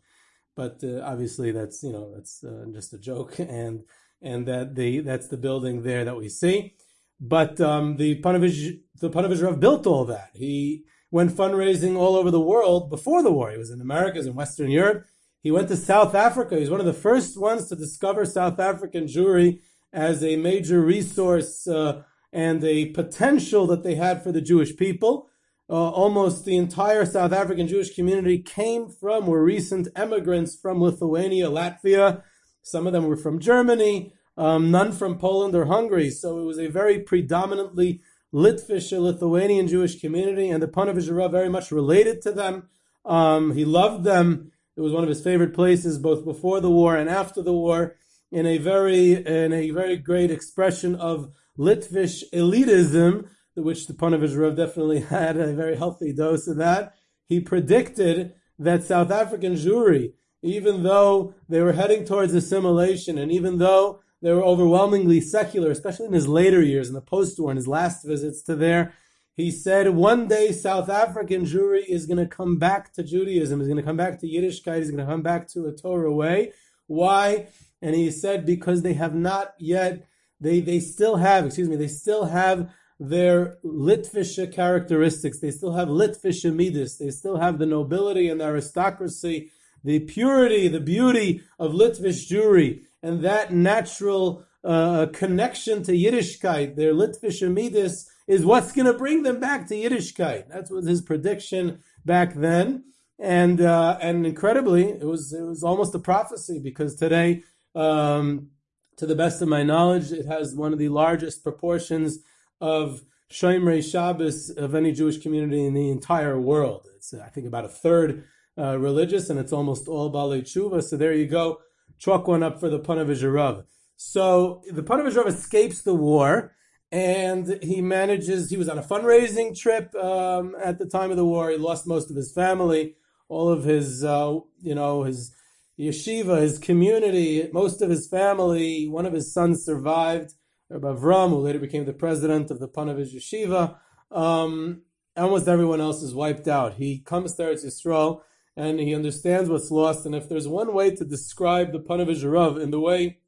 But 0.57 0.83
uh, 0.83 1.03
obviously, 1.03 1.53
that's 1.53 1.83
you 1.85 1.93
know 1.93 2.13
that's 2.15 2.43
uh, 2.43 2.65
just 2.73 2.93
a 2.93 2.99
joke, 2.99 3.39
and 3.39 3.85
and 4.21 4.47
that 4.47 4.75
the 4.75 5.01
that's 5.01 5.29
the 5.29 5.37
building 5.37 5.83
there 5.83 6.05
that 6.05 6.17
we 6.17 6.29
see. 6.29 6.75
But 7.21 7.61
um, 7.61 7.97
the 7.97 8.21
Panovich 8.21 8.81
the 9.01 9.09
Panovich 9.09 9.43
Rav 9.43 9.61
built 9.61 9.87
all 9.87 10.05
that. 10.07 10.31
He 10.35 10.85
went 11.13 11.31
fundraising 11.31 11.97
all 11.97 12.17
over 12.17 12.33
the 12.33 12.47
world 12.53 12.91
before 12.91 13.23
the 13.23 13.33
war. 13.33 13.53
He 13.53 13.57
was 13.57 13.71
in 13.71 13.81
Americas 13.81 14.27
and 14.27 14.35
Western 14.35 14.71
Europe. 14.71 15.07
He 15.43 15.51
went 15.51 15.69
to 15.69 15.77
South 15.77 16.15
Africa. 16.15 16.55
He 16.57 16.61
was 16.61 16.71
one 16.71 16.81
of 16.81 16.87
the 16.87 16.93
first 16.93 17.41
ones 17.41 17.69
to 17.69 17.77
discover 17.77 18.25
South 18.25 18.59
African 18.59 19.07
Jewry 19.07 19.61
as 19.93 20.23
a 20.23 20.37
major 20.37 20.81
resource 20.81 21.67
uh, 21.67 22.03
and 22.33 22.63
a 22.65 22.87
potential 22.87 23.67
that 23.69 23.83
they 23.83 23.95
had 23.95 24.23
for 24.23 24.33
the 24.33 24.41
Jewish 24.41 24.77
people. 24.77 25.29
Uh, 25.71 25.91
almost 25.91 26.45
the 26.45 26.57
entire 26.57 27.05
South 27.05 27.33
African 27.33 27.69
Jewish 27.69 27.95
community 27.95 28.39
came 28.39 28.89
from, 28.89 29.27
were 29.27 29.45
recent 29.45 29.87
emigrants 29.95 30.57
from 30.57 30.81
Lithuania, 30.81 31.49
Latvia. 31.49 32.23
Some 32.63 32.87
of 32.87 32.93
them 32.93 33.07
were 33.07 33.17
from 33.17 33.39
Germany, 33.39 34.15
um, 34.37 34.71
none 34.71 34.93
from 34.93 35.19
Poland 35.19 35.55
or 35.55 35.67
Hungary. 35.67 36.11
So 36.11 36.39
it 36.39 36.45
was 36.45 36.59
a 36.59 36.69
very 36.69 37.01
predominantly 37.01 38.01
Litvish 38.33 38.99
Lithuanian 38.99 39.69
Jewish 39.69 40.01
community, 40.01 40.51
and 40.51 40.63
the 40.63 40.69
Panovich 40.69 41.31
very 41.31 41.49
much 41.49 41.71
related 41.71 42.23
to 42.23 42.33
them. 42.33 42.69
Um, 43.05 43.55
he 43.55 43.65
loved 43.65 44.05
them. 44.05 44.53
It 44.79 44.83
was 44.83 44.93
one 44.93 45.03
of 45.03 45.09
his 45.09 45.21
favorite 45.21 45.55
places, 45.55 45.99
both 45.99 46.25
before 46.25 46.61
the 46.61 46.71
war 46.71 46.97
and 46.97 47.11
after 47.11 47.43
the 47.43 47.53
war, 47.53 47.97
in 48.31 48.47
a 48.47 48.59
very 48.59 49.15
in 49.15 49.53
a 49.53 49.71
very 49.71 49.97
great 49.97 50.31
expression 50.31 50.95
of 50.95 51.33
Litvish 51.59 52.23
elitism, 52.33 53.29
which 53.57 53.89
the 53.89 53.93
Panovich 53.93 54.55
definitely 54.55 55.01
had 55.19 55.37
a 55.37 55.53
very 55.53 55.77
healthy 55.77 56.13
dose 56.13 56.47
of 56.47 56.59
that. 56.59 56.95
He 57.25 57.41
predicted 57.41 58.35
that 58.57 58.85
South 58.85 59.11
African 59.11 59.55
Jewry, 59.55 60.13
even 60.43 60.85
though 60.85 61.35
they 61.49 61.61
were 61.61 61.73
heading 61.73 62.05
towards 62.05 62.33
assimilation, 62.33 63.19
and 63.19 63.33
even 63.33 63.59
though 63.59 63.99
they 64.23 64.33
were 64.33 64.45
overwhelmingly 64.45 65.21
secular, 65.21 65.73
especially 65.73 66.07
in 66.07 66.13
his 66.13 66.29
later 66.29 66.63
years, 66.63 66.87
in 66.87 66.95
the 66.95 67.01
post-war, 67.01 67.51
in 67.51 67.57
his 67.57 67.67
last 67.67 68.05
visits 68.05 68.43
to 68.43 68.55
there, 68.55 68.93
he 69.39 69.53
said 69.53 69.91
one 69.91 70.27
day 70.27 70.51
South 70.51 70.91
African 70.91 71.45
Jewry 71.45 71.85
is 71.89 72.07
going 72.07 72.19
to 72.19 72.27
come 72.27 72.59
back 72.59 72.93
to 72.95 73.05
Judaism, 73.05 73.61
is 73.61 73.69
going 73.69 73.79
to 73.79 73.85
come 73.85 73.97
back 73.97 74.19
to 74.19 74.27
Yiddishkeit, 74.27 74.81
is 74.81 74.91
going 74.91 75.05
to 75.05 75.11
come 75.11 75.23
back 75.23 75.47
to 75.51 75.67
a 75.67 75.73
Torah 75.73 76.13
way. 76.13 76.53
Why? 76.89 77.47
And 77.81 77.95
he 77.95 78.11
said 78.11 78.45
because 78.45 78.83
they 78.83 78.95
have 78.95 79.15
not 79.15 79.55
yet 79.61 80.09
they 80.41 80.61
they 80.61 80.81
still 80.81 81.17
have, 81.17 81.47
excuse 81.47 81.69
me, 81.69 81.77
they 81.77 81.89
still 81.89 82.27
have 82.27 82.71
their 82.99 83.59
Litvish 83.65 84.53
characteristics. 84.53 85.39
They 85.39 85.53
still 85.53 85.75
have 85.75 85.87
Litvish 85.89 86.45
midas. 86.53 86.99
They 86.99 87.11
still 87.11 87.39
have 87.39 87.59
the 87.59 87.67
nobility 87.67 88.29
and 88.29 88.41
the 88.41 88.47
aristocracy, 88.47 89.53
the 89.85 90.01
purity, 90.01 90.67
the 90.67 90.81
beauty 90.81 91.43
of 91.61 91.73
Litvish 91.73 92.29
Jewry, 92.29 92.83
and 93.05 93.23
that 93.25 93.53
natural 93.53 94.45
uh, 94.65 95.07
connection 95.13 95.85
to 95.85 95.93
Yiddishkeit, 95.93 96.75
their 96.75 96.93
Litvish 96.93 97.49
midas, 97.53 98.11
is 98.29 98.45
what's 98.45 98.73
going 98.73 98.87
to 98.87 98.93
bring 98.93 99.25
them 99.25 99.41
back 99.41 99.67
to 99.69 99.75
Yiddishkeit. 99.75 100.49
That 100.49 100.71
was 100.71 100.87
his 100.87 101.03
prediction 101.03 101.81
back 102.05 102.35
then, 102.35 102.85
and 103.19 103.61
uh, 103.61 103.99
and 104.01 104.25
incredibly, 104.25 104.91
it 104.91 105.07
was 105.07 105.33
it 105.33 105.43
was 105.43 105.65
almost 105.65 105.95
a 105.95 105.99
prophecy 105.99 106.61
because 106.63 106.95
today. 106.95 107.43
Um, 107.75 108.51
to 108.99 109.07
the 109.07 109.15
best 109.15 109.41
of 109.41 109.49
my 109.49 109.63
knowledge, 109.63 110.11
it 110.11 110.27
has 110.27 110.57
one 110.57 110.73
of 110.73 110.79
the 110.79 110.89
largest 110.89 111.45
proportions 111.45 112.19
of 112.61 113.03
Shomrei 113.31 113.83
Shabbos 113.83 114.51
of 114.51 114.75
any 114.75 114.93
Jewish 114.93 115.19
community 115.19 115.65
in 115.65 115.75
the 115.75 115.91
entire 115.91 116.39
world. 116.39 116.89
It's, 116.97 117.15
I 117.15 117.29
think, 117.29 117.47
about 117.47 117.65
a 117.65 117.69
third 117.69 118.25
uh, 118.59 118.77
religious, 118.79 119.31
and 119.31 119.39
it's 119.39 119.53
almost 119.53 119.87
all 119.87 120.13
Balei 120.13 120.43
Tshuva. 120.43 120.83
So 120.83 120.97
there 120.97 121.13
you 121.13 121.27
go. 121.27 121.61
Chalk 121.99 122.27
one 122.27 122.43
up 122.43 122.59
for 122.59 122.69
the 122.69 122.81
Panovich 122.81 123.23
Rav. 123.33 123.65
So 123.97 124.63
the 124.71 124.83
Panovich 124.83 125.17
Rav 125.17 125.29
escapes 125.29 125.83
the 125.83 125.95
war, 125.95 126.57
and 126.91 127.59
he 127.63 127.81
manages. 127.81 128.51
He 128.51 128.57
was 128.57 128.69
on 128.69 128.79
a 128.79 128.83
fundraising 128.83 129.59
trip 129.59 129.95
um, 129.95 130.57
at 130.63 130.79
the 130.79 130.87
time 130.87 131.11
of 131.11 131.17
the 131.17 131.25
war. 131.25 131.51
He 131.51 131.57
lost 131.57 131.87
most 131.87 132.11
of 132.11 132.17
his 132.17 132.33
family, 132.33 132.97
all 133.29 133.49
of 133.51 133.65
his, 133.65 134.05
uh, 134.05 134.39
you 134.61 134.75
know, 134.75 135.03
his 135.03 135.35
yeshiva, 135.79 136.41
his 136.41 136.59
community, 136.59 137.49
most 137.53 137.83
of 137.83 137.91
his 137.91 138.09
family. 138.09 138.89
One 138.89 139.07
of 139.07 139.13
his 139.13 139.33
sons 139.33 139.65
survived, 139.65 140.33
Rabbi 140.71 140.89
Avram, 140.89 141.31
who 141.31 141.39
later 141.39 141.59
became 141.59 141.85
the 141.85 141.93
president 141.93 142.51
of 142.51 142.59
the 142.59 142.69
Panovich 142.69 143.15
Yeshiva. 143.15 143.77
Um, 144.11 144.83
almost 145.17 145.49
everyone 145.49 145.81
else 145.81 146.03
is 146.03 146.15
wiped 146.15 146.49
out. 146.49 146.75
He 146.75 147.01
comes 147.01 147.37
there 147.37 147.55
to 147.55 147.67
Yisrael 147.67 148.23
and 148.57 148.81
he 148.81 148.95
understands 148.95 149.51
what's 149.51 149.71
lost. 149.71 150.07
And 150.07 150.15
if 150.15 150.29
there's 150.29 150.49
one 150.49 150.73
way 150.73 150.91
to 150.95 151.05
describe 151.05 151.73
the 151.73 151.81
Panovich 151.81 152.29
Rav 152.31 152.59
in 152.59 152.71
the 152.71 152.81
way 152.81 153.19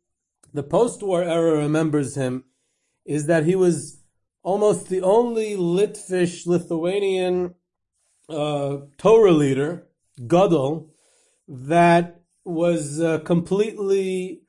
the 0.52 0.62
post-war 0.62 1.22
era 1.22 1.58
remembers 1.58 2.16
him, 2.16 2.44
is 3.10 3.26
that 3.26 3.44
he 3.44 3.56
was 3.56 3.98
almost 4.44 4.88
the 4.88 5.02
only 5.02 5.56
Litvish 5.56 6.46
Lithuanian 6.46 7.56
uh, 8.28 8.76
Torah 8.98 9.32
leader, 9.32 9.88
Gadol, 10.28 10.88
that 11.48 12.22
was 12.44 13.00
uh, 13.00 13.18
completely 13.18 14.42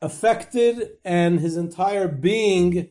affected 0.00 0.92
and 1.04 1.40
his 1.40 1.58
entire 1.58 2.08
being 2.08 2.88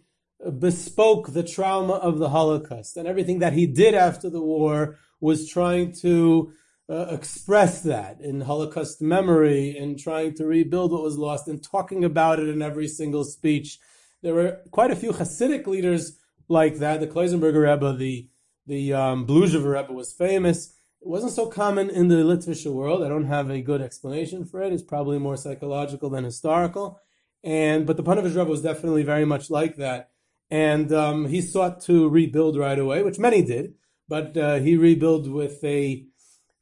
bespoke 0.59 1.33
the 1.33 1.41
trauma 1.41 1.93
of 1.93 2.19
the 2.19 2.29
Holocaust. 2.29 2.95
And 2.95 3.07
everything 3.07 3.39
that 3.39 3.53
he 3.53 3.65
did 3.65 3.95
after 3.95 4.29
the 4.29 4.41
war 4.41 4.99
was 5.19 5.49
trying 5.49 5.93
to 6.01 6.53
uh, 6.87 7.07
express 7.09 7.81
that 7.81 8.21
in 8.21 8.41
Holocaust 8.41 9.01
memory 9.01 9.75
and 9.75 9.97
trying 9.97 10.35
to 10.35 10.45
rebuild 10.45 10.91
what 10.91 11.01
was 11.01 11.17
lost 11.17 11.47
and 11.47 11.63
talking 11.63 12.05
about 12.05 12.39
it 12.39 12.47
in 12.47 12.61
every 12.61 12.87
single 12.87 13.23
speech. 13.23 13.79
There 14.21 14.33
were 14.33 14.59
quite 14.71 14.91
a 14.91 14.95
few 14.95 15.11
Hasidic 15.11 15.67
leaders 15.67 16.17
like 16.47 16.77
that. 16.77 16.99
The 16.99 17.07
Klausenberger 17.07 17.69
Rebbe, 17.71 17.95
the 17.97 18.29
the 18.65 18.93
um, 18.93 19.25
Rebbe 19.25 19.93
was 19.93 20.13
famous. 20.13 20.73
It 21.01 21.07
wasn't 21.07 21.31
so 21.31 21.47
common 21.47 21.89
in 21.89 22.07
the 22.07 22.15
Litvish 22.15 22.69
world. 22.71 23.03
I 23.03 23.07
don't 23.07 23.27
have 23.27 23.49
a 23.49 23.61
good 23.61 23.81
explanation 23.81 24.45
for 24.45 24.61
it. 24.61 24.73
It's 24.73 24.83
probably 24.83 25.19
more 25.19 25.37
psychological 25.37 26.09
than 26.09 26.23
historical. 26.23 26.99
And 27.43 27.85
but 27.85 27.97
the 27.97 28.03
Panovich 28.03 28.35
Rebbe 28.35 28.49
was 28.49 28.61
definitely 28.61 29.03
very 29.03 29.25
much 29.25 29.49
like 29.49 29.77
that. 29.77 30.09
And 30.49 30.91
um, 30.91 31.27
he 31.27 31.41
sought 31.41 31.81
to 31.81 32.09
rebuild 32.09 32.57
right 32.57 32.79
away, 32.79 33.03
which 33.03 33.19
many 33.19 33.41
did. 33.43 33.75
But 34.09 34.35
uh, 34.35 34.55
he 34.55 34.75
rebuilt 34.75 35.27
with 35.27 35.63
a 35.63 36.05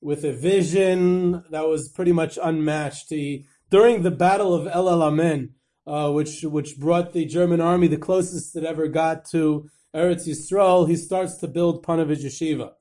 with 0.01 0.23
a 0.23 0.33
vision 0.33 1.43
that 1.49 1.67
was 1.67 1.89
pretty 1.89 2.11
much 2.11 2.37
unmatched. 2.41 3.09
He 3.09 3.45
during 3.71 4.03
the 4.03 4.11
Battle 4.11 4.53
of 4.53 4.67
El 4.67 4.85
Alamein, 4.85 5.51
uh, 5.87 6.11
which 6.11 6.41
which 6.43 6.77
brought 6.77 7.13
the 7.13 7.25
German 7.25 7.61
army 7.61 7.87
the 7.87 7.97
closest 7.97 8.55
it 8.55 8.63
ever 8.63 8.87
got 8.87 9.25
to 9.25 9.69
Eretz 9.95 10.27
Yisrael, 10.27 10.87
he 10.87 10.95
starts 10.95 11.35
to 11.37 11.47
build 11.47 11.85
Panovich 11.85 12.23
Yeshiva 12.23 12.71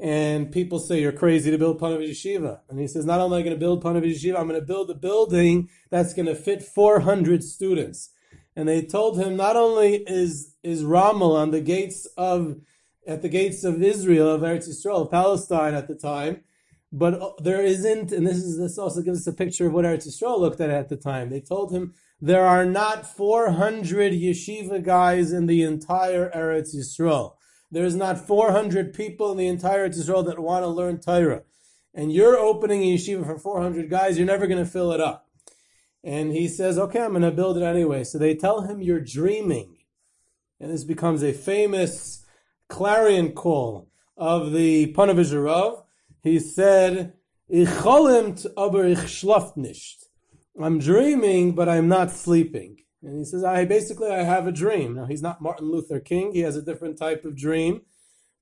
and 0.00 0.52
people 0.52 0.78
say 0.78 1.00
you're 1.00 1.12
crazy 1.12 1.50
to 1.50 1.58
build 1.58 1.80
Panovich 1.80 2.10
Yeshiva. 2.10 2.60
And 2.68 2.78
he 2.78 2.86
says, 2.86 3.04
not 3.04 3.20
only 3.20 3.38
am 3.38 3.40
I 3.40 3.44
going 3.44 3.56
to 3.56 3.60
build 3.60 3.82
Panovich 3.82 4.14
Yeshiva, 4.14 4.38
I'm 4.38 4.48
going 4.48 4.60
to 4.60 4.66
build 4.66 4.90
a 4.90 4.94
building 4.94 5.68
that's 5.90 6.14
going 6.14 6.26
to 6.26 6.34
fit 6.34 6.62
400 6.62 7.42
students. 7.42 8.10
And 8.54 8.68
they 8.68 8.82
told 8.82 9.18
him 9.18 9.36
not 9.36 9.56
only 9.56 9.96
is 10.06 10.54
is 10.62 10.84
Rommel 10.84 11.36
on 11.36 11.52
the 11.52 11.60
gates 11.60 12.06
of 12.16 12.56
at 13.06 13.22
the 13.22 13.28
gates 13.28 13.64
of 13.64 13.82
Israel 13.82 14.30
of 14.30 14.42
Eretz 14.42 14.68
Yisrael, 14.68 15.02
of 15.02 15.10
Palestine 15.10 15.74
at 15.74 15.86
the 15.86 15.94
time, 15.94 16.42
but 16.92 17.42
there 17.42 17.62
isn't, 17.62 18.10
and 18.10 18.26
this 18.26 18.38
is 18.38 18.58
this 18.58 18.76
also 18.76 19.00
gives 19.00 19.20
us 19.20 19.32
a 19.32 19.36
picture 19.36 19.66
of 19.68 19.72
what 19.72 19.84
Eretz 19.84 20.08
Yisrael 20.08 20.40
looked 20.40 20.60
at 20.60 20.70
at 20.70 20.88
the 20.88 20.96
time. 20.96 21.30
They 21.30 21.40
told 21.40 21.72
him 21.72 21.94
there 22.20 22.44
are 22.44 22.64
not 22.64 23.06
400 23.06 24.12
yeshiva 24.12 24.82
guys 24.82 25.32
in 25.32 25.46
the 25.46 25.62
entire 25.62 26.30
Eretz 26.30 26.74
Yisrael. 26.74 27.34
There's 27.70 27.94
not 27.94 28.18
400 28.18 28.92
people 28.94 29.30
in 29.30 29.36
the 29.36 29.46
entire 29.46 29.84
Israel 29.84 30.22
that 30.24 30.38
want 30.38 30.64
to 30.64 30.68
learn 30.68 31.00
Torah. 31.00 31.42
And 31.94 32.12
you're 32.12 32.36
opening 32.36 32.82
a 32.82 32.96
yeshiva 32.96 33.24
for 33.24 33.38
400 33.38 33.88
guys, 33.90 34.16
you're 34.16 34.26
never 34.26 34.46
going 34.46 34.64
to 34.64 34.70
fill 34.70 34.92
it 34.92 35.00
up. 35.00 35.26
And 36.02 36.32
he 36.32 36.48
says, 36.48 36.78
okay, 36.78 37.02
I'm 37.02 37.10
going 37.10 37.22
to 37.22 37.30
build 37.30 37.58
it 37.58 37.62
anyway. 37.62 38.04
So 38.04 38.18
they 38.18 38.34
tell 38.34 38.62
him, 38.62 38.80
you're 38.80 39.00
dreaming. 39.00 39.76
And 40.60 40.70
this 40.70 40.84
becomes 40.84 41.22
a 41.22 41.32
famous 41.32 42.24
clarion 42.68 43.32
call 43.32 43.88
of 44.16 44.52
the 44.52 44.92
Panovich 44.94 45.32
Rav. 45.32 45.84
He 46.22 46.38
said, 46.38 47.14
Ich 47.48 47.68
aber 47.68 48.84
ich 48.84 48.98
schlaft 48.98 49.56
nicht. 49.56 50.07
I'm 50.60 50.78
dreaming, 50.78 51.54
but 51.54 51.68
I'm 51.68 51.88
not 51.88 52.10
sleeping. 52.10 52.78
And 53.02 53.18
he 53.18 53.24
says, 53.24 53.44
I 53.44 53.64
basically 53.64 54.10
I 54.10 54.24
have 54.24 54.46
a 54.46 54.52
dream. 54.52 54.94
Now 54.94 55.06
he's 55.06 55.22
not 55.22 55.40
Martin 55.40 55.70
Luther 55.70 56.00
King. 56.00 56.32
He 56.32 56.40
has 56.40 56.56
a 56.56 56.62
different 56.62 56.98
type 56.98 57.24
of 57.24 57.36
dream. 57.36 57.82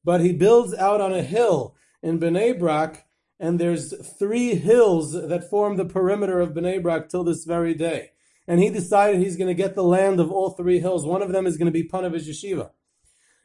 but 0.05 0.21
he 0.21 0.33
builds 0.33 0.73
out 0.75 1.01
on 1.01 1.13
a 1.13 1.23
hill 1.23 1.75
in 2.01 2.21
Bnei 2.21 2.57
Brak, 2.57 3.07
and 3.41 3.59
there's 3.59 3.93
three 4.19 4.55
hills 4.55 5.13
that 5.13 5.51
form 5.51 5.77
the 5.77 5.85
perimeter 5.85 6.41
of 6.41 6.51
Bnei 6.51 6.81
Brak 6.81 7.09
till 7.09 7.25
this 7.25 7.45
very 7.45 7.75
day. 7.75 8.13
And 8.47 8.61
he 8.61 8.71
decided 8.71 9.21
he's 9.21 9.37
going 9.37 9.49
to 9.49 9.63
get 9.63 9.75
the 9.75 9.83
land 9.83 10.21
of 10.21 10.31
all 10.31 10.51
three 10.51 10.79
hills. 10.79 11.05
One 11.05 11.23
of 11.23 11.33
them 11.33 11.47
is 11.47 11.57
going 11.57 11.67
to 11.67 11.73
be 11.73 11.89
Panovich 11.89 12.29
Yeshiva, 12.29 12.71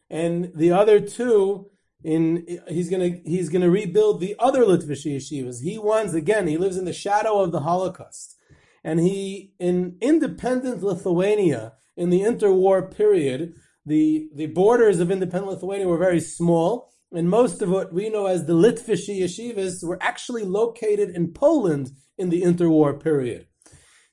and 0.10 0.52
the 0.56 0.72
other 0.72 1.00
two 1.00 1.72
in 2.04 2.60
he's 2.68 2.90
gonna 2.90 3.20
he's 3.26 3.50
gonna 3.50 3.70
rebuild 3.70 4.20
the 4.20 4.36
other 4.40 4.64
Litvish 4.64 5.06
yeshivas. 5.06 5.62
He 5.62 5.78
wants 5.78 6.14
again. 6.14 6.48
He 6.48 6.58
lives 6.58 6.78
in 6.78 6.86
the 6.86 6.94
shadow 6.94 7.40
of 7.42 7.52
the 7.52 7.62
Holocaust, 7.62 8.38
and 8.84 9.00
he 9.00 9.54
in 9.60 9.98
independent 10.02 10.84
Lithuania 10.84 11.74
in 11.96 12.10
the 12.10 12.22
interwar 12.22 12.96
period. 12.96 13.54
The 13.86 14.30
the 14.36 14.48
borders 14.48 15.00
of 15.00 15.10
independent 15.10 15.54
Lithuania 15.54 15.88
were 15.88 15.98
very 15.98 16.20
small, 16.20 16.94
and 17.12 17.30
most 17.30 17.62
of 17.62 17.70
what 17.70 17.94
we 17.94 18.10
know 18.10 18.28
as 18.28 18.46
the 18.46 18.54
Litvish 18.54 19.10
yeshivas 19.10 19.84
were 19.84 19.98
actually 20.02 20.44
located 20.44 21.10
in 21.10 21.34
Poland 21.34 21.92
in 22.18 22.30
the 22.30 22.44
interwar 22.44 23.02
period. 23.02 23.48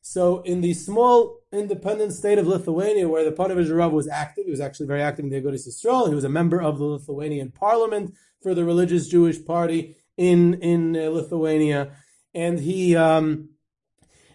So 0.00 0.40
in 0.40 0.62
the 0.62 0.72
small 0.72 1.40
independent 1.52 2.14
state 2.14 2.38
of 2.38 2.46
Lithuania, 2.46 3.08
where 3.08 3.24
the 3.24 3.32
Panovich 3.32 3.92
was 3.92 4.08
active, 4.08 4.46
he 4.46 4.50
was 4.50 4.60
actually 4.60 4.86
very 4.86 5.02
active 5.02 5.26
in 5.26 5.30
the 5.30 5.40
Agudas 5.40 5.68
Yisrael. 5.68 6.08
He 6.08 6.14
was 6.14 6.24
a 6.24 6.30
member 6.30 6.62
of 6.62 6.78
the 6.78 6.84
Lithuanian 6.84 7.50
Parliament 7.50 8.14
for 8.42 8.54
the 8.54 8.64
religious 8.64 9.08
Jewish 9.08 9.44
party 9.44 9.96
in 10.16 10.54
in 10.54 10.96
uh, 10.96 11.10
Lithuania, 11.10 11.92
and 12.32 12.58
he 12.58 12.96
um, 12.96 13.50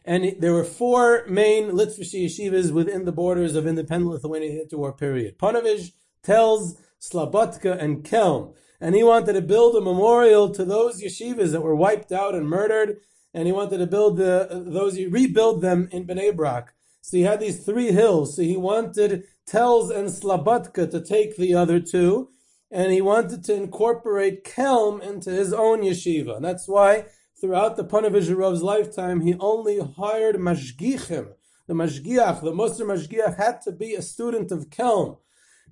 and 0.06 0.36
there 0.40 0.54
were 0.54 0.64
four 0.64 1.26
main 1.28 1.72
Litvish 1.72 2.14
yeshivas 2.14 2.72
within 2.72 3.06
the 3.06 3.12
borders 3.12 3.56
of 3.56 3.68
independent 3.68 4.12
Lithuania 4.12 4.66
interwar 4.66 4.98
period. 4.98 5.38
Panovich 5.38 5.92
Telz 6.24 6.78
Slabodka 7.02 7.82
and 7.82 8.04
Kelm, 8.04 8.54
and 8.80 8.96
he 8.96 9.04
wanted 9.04 9.34
to 9.34 9.42
build 9.42 9.76
a 9.76 9.82
memorial 9.82 10.50
to 10.50 10.66
those 10.66 11.02
yeshivas 11.02 11.52
that 11.52 11.62
were 11.62 11.76
wiped 11.76 12.12
out 12.12 12.36
and 12.36 12.48
murdered 12.48 12.98
and 13.34 13.48
he 13.48 13.52
wanted 13.52 13.80
to 13.80 13.88
build 13.88 14.18
the 14.18 14.64
those 14.66 14.98
rebuild 14.98 15.62
them 15.62 15.90
in 15.92 16.06
Bnei 16.06 16.36
Brak. 16.36 16.74
So 17.02 17.18
he 17.18 17.24
had 17.24 17.40
these 17.40 17.66
three 17.66 17.92
hills. 17.92 18.36
So 18.36 18.44
he 18.44 18.56
wanted 18.56 19.24
Telz 19.50 19.90
and 19.96 20.08
Slabodka 20.08 20.90
to 20.92 21.02
take 21.02 21.36
the 21.36 21.54
other 21.54 21.80
two, 21.80 22.30
and 22.72 22.92
he 22.92 23.02
wanted 23.02 23.44
to 23.46 23.56
incorporate 23.56 24.46
Kelm 24.46 25.02
into 25.02 25.32
his 25.32 25.52
own 25.52 25.82
yeshiva. 25.82 26.38
And 26.38 26.46
that's 26.46 26.68
why 26.68 27.06
throughout 27.44 27.76
the 27.76 27.84
Panovich 27.84 28.62
lifetime, 28.62 29.20
he 29.20 29.36
only 29.38 29.80
hired 29.80 30.38
mashgichim. 30.38 31.34
The 31.68 31.74
mashgiach, 31.74 32.42
the 32.42 32.54
Musar 32.54 32.86
mashgiach, 32.86 33.38
had 33.38 33.62
to 33.64 33.74
be 33.74 33.96
a 33.96 34.02
student 34.02 34.50
of 34.50 34.70
Kelm. 34.70 35.18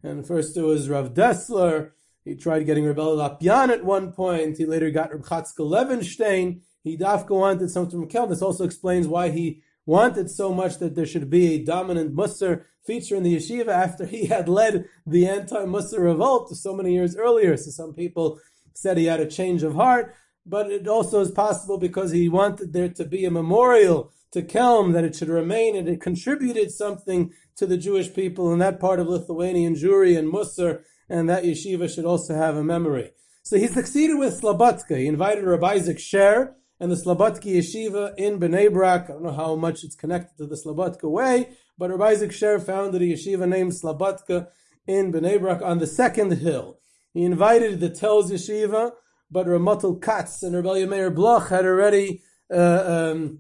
And 0.04 0.28
first 0.28 0.58
it 0.58 0.64
was 0.64 0.90
Rav 0.90 1.14
Dessler. 1.14 1.92
He 2.26 2.36
tried 2.36 2.66
getting 2.66 2.84
Rebbe 2.84 3.02
Lopian 3.02 3.70
at 3.70 3.86
one 3.86 4.12
point. 4.12 4.58
He 4.58 4.66
later 4.66 4.92
got 4.92 5.14
Reb 5.14 5.24
Chatzkel 5.24 5.72
Levenstein 5.72 6.62
he 6.84 6.98
dafka 6.98 7.30
wanted 7.30 7.70
something 7.70 8.00
from 8.00 8.10
Kelm. 8.10 8.30
This 8.30 8.42
also 8.42 8.64
explains 8.64 9.08
why 9.08 9.30
he 9.30 9.62
wanted 9.86 10.30
so 10.30 10.54
much 10.54 10.80
that 10.80 10.96
there 10.96 11.06
should 11.06 11.30
be 11.30 11.54
a 11.54 11.64
dominant 11.64 12.16
Musar 12.16 12.64
feature 12.86 13.16
in 13.16 13.24
the 13.24 13.36
yeshiva 13.36 13.68
after 13.68 14.06
he 14.06 14.26
had 14.26 14.50
led 14.50 14.86
the 15.06 15.28
anti-Musar 15.28 16.00
revolt 16.00 16.50
so 16.56 16.76
many 16.76 16.94
years 16.94 17.16
earlier. 17.16 17.56
So 17.56 17.70
some 17.70 17.94
people 17.94 18.40
said 18.74 18.98
he 18.98 19.06
had 19.06 19.20
a 19.20 19.28
change 19.28 19.64
of 19.64 19.76
heart, 19.76 20.16
but 20.46 20.72
it 20.72 20.88
also 20.88 21.20
is 21.22 21.32
possible 21.32 21.78
because 21.78 22.12
he 22.12 22.30
wanted 22.30 22.74
there 22.74 22.90
to 22.90 23.06
be 23.06 23.26
a 23.26 23.32
memorial 23.32 24.12
to 24.32 24.42
Kelm 24.42 24.94
that 24.94 25.04
it 25.04 25.16
should 25.16 25.30
remain 25.30 25.76
and 25.76 25.88
it 25.88 26.02
contributed 26.02 26.72
something 26.72 27.32
to 27.58 27.66
the 27.66 27.78
Jewish 27.78 28.14
people 28.14 28.52
in 28.54 28.60
that 28.60 28.80
part 28.80 29.00
of 29.00 29.08
Lithuanian 29.08 29.76
Jewry 29.76 30.18
and 30.18 30.32
Musar, 30.32 30.82
and 31.10 31.30
that 31.30 31.44
yeshiva 31.44 31.94
should 31.94 32.06
also 32.06 32.34
have 32.36 32.56
a 32.56 32.64
memory. 32.64 33.12
So 33.44 33.58
he 33.58 33.68
succeeded 33.68 34.18
with 34.18 34.40
Slabodka. 34.40 34.98
He 34.98 35.08
invited 35.08 35.44
Rabbi 35.44 35.74
Isaac 35.74 36.00
Sher, 36.00 36.56
and 36.82 36.92
the 36.92 36.96
Slobodki 36.96 37.58
Yeshiva 37.58 38.16
in 38.18 38.40
Bnei 38.40 38.74
Brak. 38.74 39.04
I 39.04 39.14
don't 39.14 39.22
know 39.22 39.32
how 39.32 39.56
much 39.56 39.84
it's 39.84 39.96
connected 39.96 40.36
to 40.38 40.48
the 40.48 40.56
Slobodka 40.56 41.10
way, 41.10 41.50
but 41.78 41.92
Rabbi 41.92 42.10
Isaac 42.10 42.32
Sher 42.32 42.60
founded 42.60 43.04
a 43.04 43.06
yeshiva 43.06 43.48
named 43.48 43.74
Slobodka 43.74 44.48
in 44.88 45.14
Bnei 45.14 45.40
Brak 45.40 45.62
on 45.62 45.78
the 45.78 45.86
second 45.86 46.32
hill. 46.32 46.80
He 47.14 47.24
invited 47.24 47.80
the 47.80 47.92
Telz 47.92 48.32
Yeshiva, 48.32 48.94
but 49.32 49.48
Rav 49.48 49.62
Motel 49.62 49.96
Katz 49.96 50.44
and 50.44 50.56
Rabbi 50.56 50.86
Meir 50.86 51.10
Bloch 51.10 51.50
had 51.50 51.66
already 51.66 52.22
uh, 52.54 53.12
um, 53.12 53.40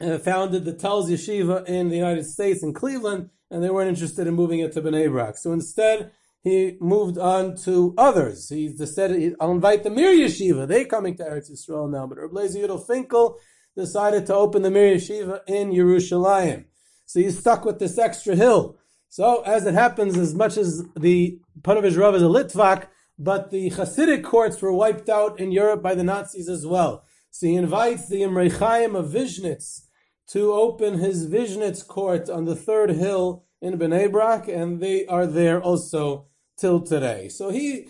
uh, 0.00 0.18
founded 0.18 0.64
the 0.64 0.72
Telz 0.72 1.08
Yeshiva 1.08 1.66
in 1.66 1.88
the 1.88 1.96
United 1.96 2.24
States 2.24 2.62
in 2.62 2.74
Cleveland, 2.74 3.30
and 3.50 3.62
they 3.62 3.70
weren't 3.70 3.88
interested 3.88 4.26
in 4.26 4.34
moving 4.34 4.58
it 4.60 4.72
to 4.72 4.82
Bnei 4.82 5.10
Brak. 5.10 5.38
So 5.38 5.52
instead, 5.52 6.10
he 6.42 6.76
moved 6.80 7.18
on 7.18 7.56
to 7.58 7.94
others. 7.98 8.48
He 8.48 8.74
said, 8.76 9.34
I'll 9.40 9.52
invite 9.52 9.82
the 9.82 9.90
Mir 9.90 10.12
Yeshiva. 10.12 10.66
They're 10.66 10.84
coming 10.84 11.16
to 11.16 11.24
Eretz 11.24 11.50
Yisrael 11.50 11.90
now. 11.90 12.06
But 12.06 12.18
Rabbi 12.18 12.46
Yudel 12.46 12.84
Finkel 12.86 13.38
decided 13.76 14.26
to 14.26 14.34
open 14.34 14.62
the 14.62 14.70
Mir 14.70 14.96
Yeshiva 14.96 15.40
in 15.46 15.70
Yerushalayim. 15.70 16.64
So 17.06 17.20
he's 17.20 17.38
stuck 17.38 17.64
with 17.64 17.78
this 17.78 17.98
extra 17.98 18.36
hill. 18.36 18.78
So 19.08 19.42
as 19.42 19.66
it 19.66 19.74
happens, 19.74 20.16
as 20.16 20.34
much 20.34 20.56
as 20.56 20.84
the 20.96 21.40
Panovich 21.62 21.98
Rav 21.98 22.14
is 22.14 22.22
a 22.22 22.26
Litvak, 22.26 22.86
but 23.18 23.50
the 23.50 23.70
Hasidic 23.70 24.22
courts 24.22 24.62
were 24.62 24.72
wiped 24.72 25.08
out 25.08 25.40
in 25.40 25.50
Europe 25.50 25.82
by 25.82 25.94
the 25.94 26.04
Nazis 26.04 26.48
as 26.48 26.66
well. 26.66 27.04
So 27.30 27.46
he 27.46 27.56
invites 27.56 28.08
the 28.08 28.22
Imrei 28.22 28.50
Chaim 28.50 28.94
of 28.94 29.10
Vizhnitz 29.10 29.86
to 30.28 30.52
open 30.52 30.98
his 30.98 31.26
Vizhnitz 31.26 31.86
court 31.86 32.30
on 32.30 32.44
the 32.44 32.56
third 32.56 32.90
hill 32.90 33.44
in 33.60 33.78
Bnei 33.78 34.10
Brak, 34.10 34.46
and 34.46 34.80
they 34.80 35.06
are 35.06 35.26
there 35.26 35.60
also 35.60 36.26
till 36.56 36.80
today. 36.80 37.28
So 37.28 37.50
he 37.50 37.88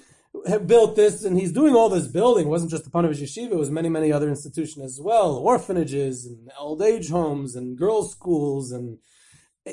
built 0.67 0.97
this, 0.97 1.25
and 1.25 1.39
he's 1.39 1.53
doing 1.53 1.75
all 1.75 1.89
this 1.89 2.07
building. 2.07 2.47
It 2.47 2.51
wasn't 2.51 2.71
just 2.71 2.85
the 2.85 2.91
Panovich 2.91 3.21
Yeshiva; 3.21 3.53
it 3.53 3.59
was 3.59 3.71
many, 3.71 3.89
many 3.89 4.13
other 4.13 4.29
institutions 4.29 4.85
as 4.85 5.01
well, 5.01 5.37
orphanages 5.37 6.27
and 6.27 6.51
old 6.59 6.81
age 6.81 7.11
homes 7.11 7.55
and 7.55 7.77
girls' 7.77 8.13
schools 8.13 8.73
and 8.73 8.99
eh, 9.67 9.73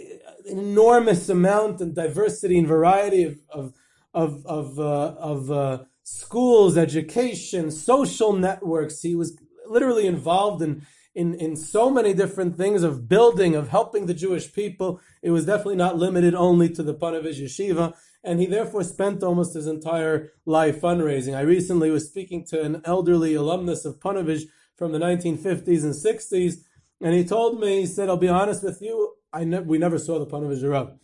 an 0.49 0.59
enormous 0.59 1.29
amount 1.29 1.81
and 1.81 1.95
diversity 1.95 2.57
and 2.57 2.67
variety 2.67 3.23
of 3.23 3.39
of 3.49 3.73
of 4.15 4.45
of, 4.45 4.79
uh, 4.79 5.13
of 5.19 5.51
uh, 5.51 5.83
schools, 6.03 6.77
education, 6.77 7.69
social 7.69 8.33
networks. 8.33 9.01
He 9.01 9.15
was 9.15 9.37
literally 9.67 10.07
involved 10.07 10.63
in 10.63 10.87
in, 11.13 11.33
in 11.35 11.55
so 11.55 11.89
many 11.89 12.13
different 12.13 12.57
things 12.57 12.83
of 12.83 13.07
building, 13.07 13.55
of 13.55 13.69
helping 13.69 14.05
the 14.05 14.13
Jewish 14.13 14.51
people. 14.51 14.99
It 15.21 15.31
was 15.31 15.45
definitely 15.45 15.77
not 15.77 15.97
limited 15.97 16.35
only 16.35 16.69
to 16.69 16.83
the 16.83 16.93
Panovich 16.93 17.41
Yeshiva, 17.41 17.93
and 18.21 18.41
he 18.41 18.45
therefore 18.45 18.83
spent 18.83 19.23
almost 19.23 19.53
his 19.53 19.65
entire 19.65 20.31
life 20.45 20.81
fundraising. 20.81 21.33
I 21.33 21.41
recently 21.41 21.89
was 21.89 22.09
speaking 22.09 22.45
to 22.47 22.61
an 22.61 22.81
elderly 22.83 23.33
alumnus 23.33 23.85
of 23.85 24.01
Panovich 24.01 24.43
from 24.75 24.91
the 24.91 24.99
1950s 24.99 25.83
and 25.83 25.93
60s, 25.93 26.55
and 26.99 27.13
he 27.13 27.23
told 27.23 27.61
me, 27.61 27.79
he 27.81 27.85
said, 27.85 28.09
I'll 28.09 28.17
be 28.17 28.27
honest 28.27 28.61
with 28.61 28.81
you, 28.81 29.13
I 29.31 29.45
ne- 29.45 29.61
we 29.61 29.77
never 29.77 29.97
saw 29.97 30.19
the 30.19 30.25
Panovich 30.25 30.69
Rav. 30.69 30.97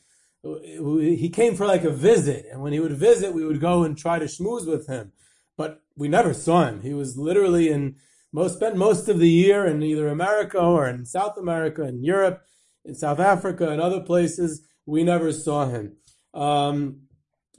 He 0.44 1.30
came 1.30 1.56
for 1.56 1.68
like 1.68 1.84
a 1.84 1.92
visit, 1.92 2.46
and 2.52 2.62
when 2.62 2.74
he 2.74 2.80
would 2.80 2.98
visit, 2.98 3.34
we 3.34 3.46
would 3.46 3.62
go 3.62 3.84
and 3.84 3.98
try 3.98 4.18
to 4.18 4.26
schmooze 4.26 4.68
with 4.68 4.88
him. 4.88 5.12
But 5.56 5.82
we 5.96 6.08
never 6.08 6.34
saw 6.34 6.66
him. 6.66 6.82
He 6.82 6.94
was 6.94 7.18
literally 7.18 7.70
in 7.70 7.98
most 8.34 8.56
spent 8.56 8.76
most 8.76 9.08
of 9.10 9.20
the 9.20 9.30
year 9.30 9.66
in 9.66 9.84
either 9.84 10.08
America 10.08 10.60
or 10.60 10.88
in 10.88 11.06
South 11.06 11.38
America, 11.38 11.84
in 11.84 12.04
Europe, 12.04 12.42
in 12.86 12.96
South 12.96 13.20
Africa, 13.20 13.70
and 13.70 13.82
other 13.82 14.00
places. 14.00 14.66
We 14.86 15.04
never 15.04 15.32
saw 15.32 15.68
him. 15.68 15.98
Um, 16.34 17.02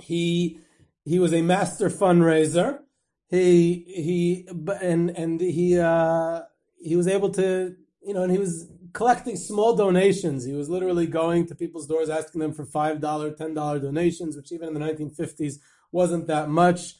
he 0.00 0.58
he 1.04 1.18
was 1.18 1.32
a 1.32 1.42
master 1.42 1.88
fundraiser. 1.88 2.80
He 3.28 3.84
he 3.86 4.48
and 4.80 5.10
and 5.10 5.40
he 5.40 5.78
uh, 5.78 6.42
he 6.80 6.96
was 6.96 7.06
able 7.06 7.30
to 7.30 7.76
you 8.04 8.14
know 8.14 8.22
and 8.22 8.32
he 8.32 8.38
was 8.38 8.66
collecting 8.92 9.36
small 9.36 9.74
donations. 9.74 10.44
He 10.44 10.52
was 10.52 10.68
literally 10.68 11.06
going 11.06 11.46
to 11.46 11.54
people's 11.54 11.86
doors 11.86 12.08
asking 12.08 12.40
them 12.40 12.52
for 12.52 12.64
five 12.64 13.00
dollar, 13.00 13.30
ten 13.30 13.54
dollar 13.54 13.78
donations, 13.78 14.36
which 14.36 14.52
even 14.52 14.68
in 14.68 14.74
the 14.74 14.80
1950s 14.80 15.56
wasn't 15.90 16.26
that 16.26 16.48
much 16.48 16.94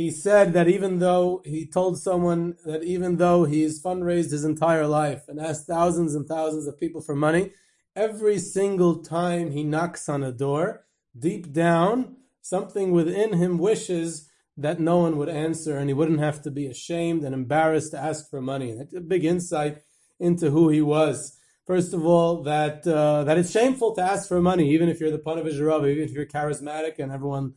he 0.00 0.10
said 0.10 0.54
that 0.54 0.66
even 0.66 0.98
though 0.98 1.42
he 1.44 1.66
told 1.66 1.98
someone 1.98 2.56
that 2.64 2.82
even 2.82 3.18
though 3.18 3.44
he's 3.44 3.82
fundraised 3.82 4.30
his 4.30 4.46
entire 4.46 4.86
life 4.86 5.28
and 5.28 5.38
asked 5.38 5.66
thousands 5.66 6.14
and 6.14 6.26
thousands 6.26 6.66
of 6.66 6.80
people 6.80 7.02
for 7.02 7.14
money, 7.14 7.50
every 7.94 8.38
single 8.38 9.02
time 9.02 9.50
he 9.50 9.62
knocks 9.62 10.08
on 10.08 10.22
a 10.22 10.32
door, 10.32 10.86
deep 11.18 11.52
down, 11.52 12.16
something 12.40 12.92
within 12.92 13.34
him 13.34 13.58
wishes 13.58 14.30
that 14.56 14.80
no 14.80 14.96
one 14.96 15.18
would 15.18 15.28
answer 15.28 15.76
and 15.76 15.90
he 15.90 15.94
wouldn't 15.94 16.20
have 16.20 16.40
to 16.44 16.50
be 16.50 16.66
ashamed 16.66 17.22
and 17.22 17.34
embarrassed 17.34 17.90
to 17.90 17.98
ask 17.98 18.30
for 18.30 18.40
money. 18.40 18.72
That's 18.72 18.94
a 18.94 19.02
big 19.02 19.26
insight 19.26 19.82
into 20.20 20.50
who 20.50 20.68
he 20.68 20.80
was. 20.80 21.36
First 21.66 21.92
of 21.94 22.04
all, 22.04 22.42
that 22.42 22.86
uh, 22.86 23.24
that 23.24 23.38
it's 23.38 23.50
shameful 23.50 23.94
to 23.94 24.02
ask 24.02 24.28
for 24.28 24.40
money, 24.40 24.70
even 24.70 24.88
if 24.88 25.00
you're 25.00 25.10
the 25.10 25.18
Panovich 25.18 25.64
Rav, 25.64 25.86
even 25.86 26.04
if 26.04 26.12
you're 26.12 26.26
charismatic 26.26 26.98
and 26.98 27.10
everyone 27.10 27.54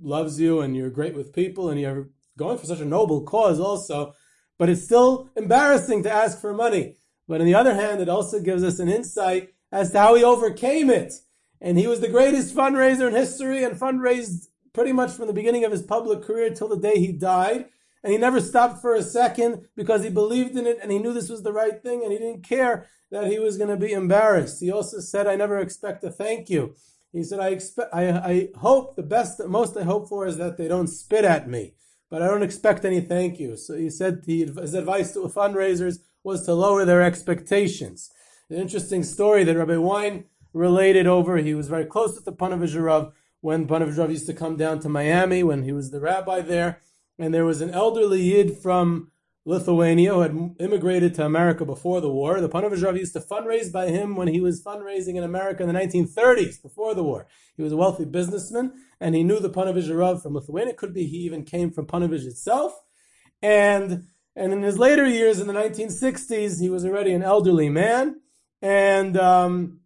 loves 0.00 0.38
you 0.38 0.60
and 0.60 0.76
you're 0.76 0.90
great 0.90 1.14
with 1.14 1.32
people 1.32 1.70
and 1.70 1.80
you're 1.80 2.08
going 2.36 2.58
for 2.58 2.66
such 2.66 2.80
a 2.80 2.84
noble 2.84 3.22
cause 3.22 3.60
also, 3.60 4.14
but 4.58 4.68
it's 4.68 4.84
still 4.84 5.30
embarrassing 5.36 6.02
to 6.02 6.12
ask 6.12 6.40
for 6.40 6.52
money. 6.52 6.96
But 7.28 7.40
on 7.40 7.46
the 7.46 7.54
other 7.54 7.74
hand, 7.74 8.00
it 8.00 8.08
also 8.08 8.40
gives 8.40 8.62
us 8.62 8.78
an 8.78 8.88
insight 8.88 9.50
as 9.70 9.92
to 9.92 9.98
how 9.98 10.14
he 10.14 10.24
overcame 10.24 10.90
it. 10.90 11.12
And 11.60 11.78
he 11.78 11.86
was 11.86 12.00
the 12.00 12.08
greatest 12.08 12.54
fundraiser 12.54 13.08
in 13.08 13.14
history 13.14 13.62
and 13.62 13.78
fundraised 13.78 14.48
pretty 14.72 14.92
much 14.92 15.12
from 15.12 15.28
the 15.28 15.32
beginning 15.32 15.64
of 15.64 15.72
his 15.72 15.82
public 15.82 16.22
career 16.22 16.50
till 16.50 16.68
the 16.68 16.76
day 16.76 16.98
he 16.98 17.12
died. 17.12 17.66
And 18.02 18.12
he 18.12 18.18
never 18.18 18.40
stopped 18.40 18.80
for 18.80 18.94
a 18.94 19.02
second 19.02 19.66
because 19.76 20.02
he 20.02 20.10
believed 20.10 20.56
in 20.56 20.66
it 20.66 20.78
and 20.82 20.90
he 20.90 20.98
knew 20.98 21.12
this 21.12 21.28
was 21.28 21.42
the 21.42 21.52
right 21.52 21.82
thing 21.82 22.02
and 22.02 22.12
he 22.12 22.18
didn't 22.18 22.42
care 22.42 22.88
that 23.10 23.28
he 23.28 23.38
was 23.38 23.56
going 23.56 23.70
to 23.70 23.76
be 23.76 23.92
embarrassed. 23.92 24.60
He 24.60 24.72
also 24.72 24.98
said, 24.98 25.26
I 25.26 25.36
never 25.36 25.58
expect 25.58 26.02
a 26.02 26.10
thank 26.10 26.50
you. 26.50 26.74
He 27.12 27.22
said, 27.22 27.40
I 27.40 27.48
expect, 27.48 27.94
I, 27.94 28.10
I 28.10 28.48
hope 28.56 28.96
the 28.96 29.02
best, 29.02 29.38
the 29.38 29.46
most 29.46 29.76
I 29.76 29.82
hope 29.82 30.08
for 30.08 30.26
is 30.26 30.38
that 30.38 30.56
they 30.56 30.66
don't 30.66 30.88
spit 30.88 31.24
at 31.24 31.48
me, 31.48 31.74
but 32.10 32.22
I 32.22 32.26
don't 32.26 32.42
expect 32.42 32.84
any 32.84 33.00
thank 33.00 33.38
you. 33.38 33.56
So 33.56 33.76
he 33.76 33.90
said 33.90 34.22
he, 34.26 34.44
his 34.44 34.74
advice 34.74 35.12
to 35.12 35.20
fundraisers 35.20 35.98
was 36.24 36.44
to 36.46 36.54
lower 36.54 36.84
their 36.84 37.02
expectations. 37.02 38.10
An 38.48 38.56
interesting 38.56 39.02
story 39.02 39.44
that 39.44 39.56
Rabbi 39.56 39.76
Wein 39.76 40.24
related 40.52 41.06
over. 41.06 41.36
He 41.38 41.54
was 41.54 41.68
very 41.68 41.84
close 41.84 42.14
with 42.14 42.24
the 42.24 42.32
Panovich 42.32 43.12
when 43.40 43.66
Panovich 43.66 44.08
used 44.10 44.26
to 44.26 44.34
come 44.34 44.56
down 44.56 44.80
to 44.80 44.88
Miami 44.88 45.42
when 45.42 45.62
he 45.62 45.72
was 45.72 45.90
the 45.90 46.00
rabbi 46.00 46.40
there. 46.40 46.80
And 47.18 47.32
there 47.32 47.44
was 47.44 47.60
an 47.60 47.70
elderly 47.70 48.22
Yid 48.22 48.58
from 48.58 49.12
Lithuania 49.44 50.14
who 50.14 50.20
had 50.20 50.54
immigrated 50.60 51.14
to 51.14 51.26
America 51.26 51.64
before 51.64 52.00
the 52.00 52.10
war. 52.10 52.40
The 52.40 52.48
Panovich 52.48 52.82
Rav 52.82 52.96
used 52.96 53.12
to 53.14 53.20
fundraise 53.20 53.72
by 53.72 53.88
him 53.88 54.14
when 54.14 54.28
he 54.28 54.40
was 54.40 54.62
fundraising 54.62 55.16
in 55.16 55.24
America 55.24 55.62
in 55.62 55.72
the 55.72 55.78
1930s, 55.78 56.62
before 56.62 56.94
the 56.94 57.02
war. 57.02 57.26
He 57.56 57.62
was 57.62 57.72
a 57.72 57.76
wealthy 57.76 58.04
businessman, 58.04 58.72
and 59.00 59.14
he 59.14 59.24
knew 59.24 59.40
the 59.40 59.50
Panovich 59.50 59.94
Rav 59.94 60.22
from 60.22 60.34
Lithuania. 60.34 60.74
Could 60.74 60.94
be 60.94 61.06
he 61.06 61.18
even 61.18 61.44
came 61.44 61.72
from 61.72 61.86
Panovich 61.86 62.24
itself. 62.24 62.72
And, 63.42 64.04
and 64.36 64.52
in 64.52 64.62
his 64.62 64.78
later 64.78 65.06
years, 65.06 65.40
in 65.40 65.48
the 65.48 65.52
1960s, 65.52 66.60
he 66.60 66.70
was 66.70 66.84
already 66.84 67.12
an 67.12 67.24
elderly 67.24 67.68
man, 67.68 68.20
and, 68.60 69.16
um, 69.16 69.80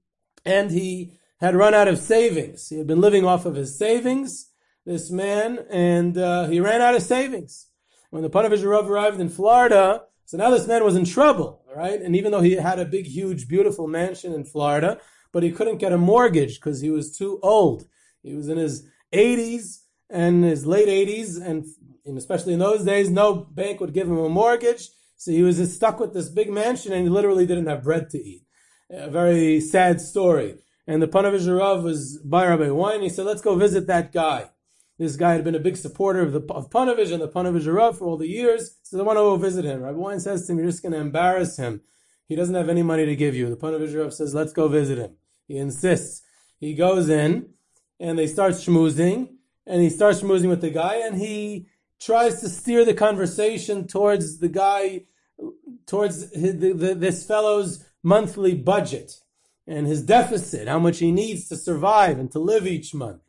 and 0.45 0.71
he 0.71 1.19
had 1.41 1.57
run 1.57 1.73
out 1.73 1.89
of 1.89 1.99
savings. 1.99 2.69
He 2.69 2.77
had 2.77 2.87
been 2.87 3.01
living 3.01 3.25
off 3.25 3.47
of 3.47 3.55
his 3.55 3.79
savings, 3.79 4.51
this 4.87 5.11
man, 5.11 5.59
and 5.69 6.17
uh, 6.17 6.47
he 6.47 6.61
ran 6.61 6.81
out 6.81 6.95
of 6.95 7.03
savings. 7.03 7.67
When 8.11 8.23
the 8.23 8.31
Panovich 8.31 8.65
Rav 8.65 8.89
arrived 8.89 9.21
in 9.21 9.29
Florida, 9.29 10.05
so 10.25 10.39
now 10.39 10.51
this 10.51 10.69
man 10.69 10.85
was 10.85 10.97
in 10.97 11.05
trouble, 11.05 11.65
right? 11.75 12.01
And 12.01 12.15
even 12.17 12.31
though 12.31 12.41
he 12.41 12.53
had 12.53 12.79
a 12.79 12.85
big, 12.85 13.05
huge, 13.07 13.49
beautiful 13.49 13.89
mansion 13.89 14.33
in 14.33 14.45
Florida, 14.45 14.99
but 15.33 15.43
he 15.43 15.51
couldn't 15.51 15.79
get 15.79 15.93
a 15.93 15.99
mortgage 15.99 16.55
because 16.55 16.81
he 16.81 16.89
was 16.89 17.17
too 17.17 17.41
old. 17.43 17.87
He 18.23 18.35
was 18.35 18.49
in 18.49 18.57
his 18.57 18.89
80s 19.13 19.83
and 20.09 20.45
his 20.45 20.65
late 20.67 20.89
80s, 20.89 21.45
and, 21.45 21.67
and 22.05 22.17
especially 22.17 22.53
in 22.53 22.61
those 22.61 22.85
days, 22.85 23.11
no 23.11 23.35
bank 23.35 23.81
would 23.81 23.93
give 23.93 24.09
him 24.09 24.19
a 24.19 24.29
mortgage. 24.29 24.89
So 25.17 25.33
he 25.33 25.43
was 25.43 25.75
stuck 25.75 25.99
with 25.99 26.15
this 26.15 26.29
big 26.29 26.51
mansion 26.51 26.93
and 26.93 27.03
he 27.03 27.09
literally 27.09 27.47
didn't 27.47 27.67
have 27.67 27.83
bread 27.83 28.11
to 28.11 28.19
eat. 28.19 28.45
A 28.91 29.11
very 29.11 29.61
sad 29.61 30.01
story. 30.01 30.59
And 30.87 31.03
the 31.03 31.09
Panovich 31.09 31.47
Rav 31.47 31.83
was 31.83 32.19
by 32.19 32.47
Rabbi 32.47 32.71
Wein. 32.71 33.03
He 33.03 33.09
said, 33.09 33.27
let's 33.27 33.43
go 33.43 33.57
visit 33.57 33.89
that 33.89 34.13
guy. 34.13 34.51
This 34.99 35.17
guy 35.17 35.35
had 35.35 35.45
been 35.45 35.55
a 35.55 35.61
big 35.61 35.77
supporter 35.77 36.23
of 36.23 36.33
the 36.33 36.41
of 36.53 36.71
Panovich 36.71 37.13
and 37.13 37.21
the 37.21 37.29
Panovich 37.29 37.73
Rav 37.73 37.99
for 37.99 38.07
all 38.07 38.17
the 38.17 38.29
years. 38.29 38.79
So 38.83 38.97
they 38.97 39.03
want 39.03 39.19
to 39.19 39.23
go 39.23 39.37
visit 39.37 39.65
him. 39.65 39.83
Rabbi 39.83 39.99
Wein 39.99 40.21
says 40.21 40.47
to 40.47 40.53
him, 40.53 40.59
you're 40.59 40.69
just 40.69 40.83
going 40.83 40.93
to 40.93 40.99
embarrass 40.99 41.59
him. 41.59 41.83
He 42.27 42.35
doesn't 42.35 42.55
have 42.55 42.69
any 42.69 42.83
money 42.83 43.05
to 43.05 43.15
give 43.15 43.35
you. 43.35 43.51
The 43.51 43.57
Panovich 43.57 43.99
Rav 43.99 44.15
says, 44.15 44.35
let's 44.35 44.53
go 44.53 44.69
visit 44.69 44.99
him. 44.99 45.17
He 45.47 45.59
insists. 45.59 46.23
He 46.59 46.75
goes 46.75 47.09
in 47.09 47.51
and 48.01 48.19
they 48.19 48.27
start 48.27 48.53
schmoozing 48.55 49.35
and 49.67 49.83
he 49.83 49.91
starts 49.91 50.23
schmoozing 50.23 50.49
with 50.49 50.63
the 50.63 50.71
guy 50.71 50.97
and 50.97 51.17
he 51.17 51.69
tries 52.01 52.41
to 52.41 52.49
steer 52.49 52.85
the 52.85 52.95
conversation 52.95 53.87
towards 53.87 54.39
the 54.39 54.49
guy, 54.49 55.03
towards 55.87 56.33
his, 56.35 56.59
the, 56.59 56.73
the, 56.73 56.95
this 56.95 57.27
fellow's 57.27 57.85
monthly 58.03 58.55
budget 58.55 59.21
and 59.67 59.87
his 59.87 60.03
deficit, 60.03 60.69
how 60.69 60.79
much 60.79 60.99
he 60.99 61.13
needs 61.13 61.49
to 61.49 61.57
survive 61.57 62.19
and 62.19 62.31
to 62.33 62.39
live 62.39 62.67
each 62.67 62.95
month. 62.95 63.21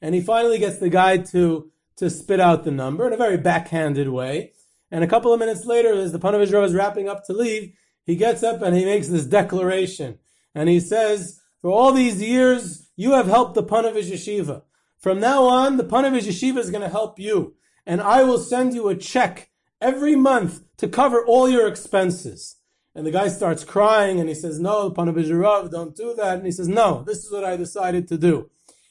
And 0.00 0.14
he 0.14 0.20
finally 0.20 0.58
gets 0.58 0.78
the 0.78 0.88
guy 0.88 1.18
to, 1.18 1.70
to 1.96 2.10
spit 2.10 2.40
out 2.40 2.64
the 2.64 2.70
number 2.70 3.06
in 3.06 3.12
a 3.12 3.16
very 3.16 3.36
backhanded 3.36 4.08
way. 4.08 4.52
And 4.90 5.02
a 5.02 5.08
couple 5.08 5.32
of 5.32 5.40
minutes 5.40 5.64
later, 5.64 5.92
as 5.94 6.12
the 6.12 6.18
Panovich 6.18 6.52
Rav 6.52 6.64
is 6.64 6.74
wrapping 6.74 7.08
up 7.08 7.24
to 7.26 7.32
leave, 7.32 7.72
he 8.04 8.16
gets 8.16 8.42
up 8.42 8.62
and 8.62 8.76
he 8.76 8.84
makes 8.84 9.08
this 9.08 9.24
declaration. 9.24 10.18
And 10.54 10.68
he 10.68 10.80
says, 10.80 11.40
for 11.60 11.70
all 11.70 11.92
these 11.92 12.22
years, 12.22 12.88
you 12.96 13.12
have 13.12 13.26
helped 13.26 13.54
the 13.54 13.62
Panovich 13.62 14.10
Yeshiva. 14.10 14.62
From 14.98 15.20
now 15.20 15.44
on, 15.44 15.76
the 15.76 15.84
Panovich 15.84 16.26
Yeshiva 16.28 16.58
is 16.58 16.70
going 16.70 16.82
to 16.82 16.88
help 16.88 17.18
you. 17.18 17.54
And 17.84 18.00
I 18.00 18.22
will 18.22 18.38
send 18.38 18.74
you 18.74 18.88
a 18.88 18.96
check 18.96 19.50
every 19.80 20.16
month 20.16 20.62
to 20.78 20.88
cover 20.88 21.24
all 21.24 21.48
your 21.48 21.66
expenses. 21.66 22.56
And 22.94 23.06
the 23.06 23.10
guy 23.10 23.28
starts 23.28 23.64
crying 23.64 24.20
and 24.20 24.28
he 24.28 24.34
says, 24.34 24.58
no, 24.58 24.90
Panovich 24.90 25.30
Rav, 25.38 25.70
don't 25.70 25.94
do 25.94 26.14
that. 26.14 26.38
And 26.38 26.46
he 26.46 26.52
says, 26.52 26.68
no, 26.68 27.02
this 27.06 27.18
is 27.24 27.30
what 27.30 27.44
I 27.44 27.56
decided 27.56 28.08
to 28.08 28.16
do. 28.16 28.50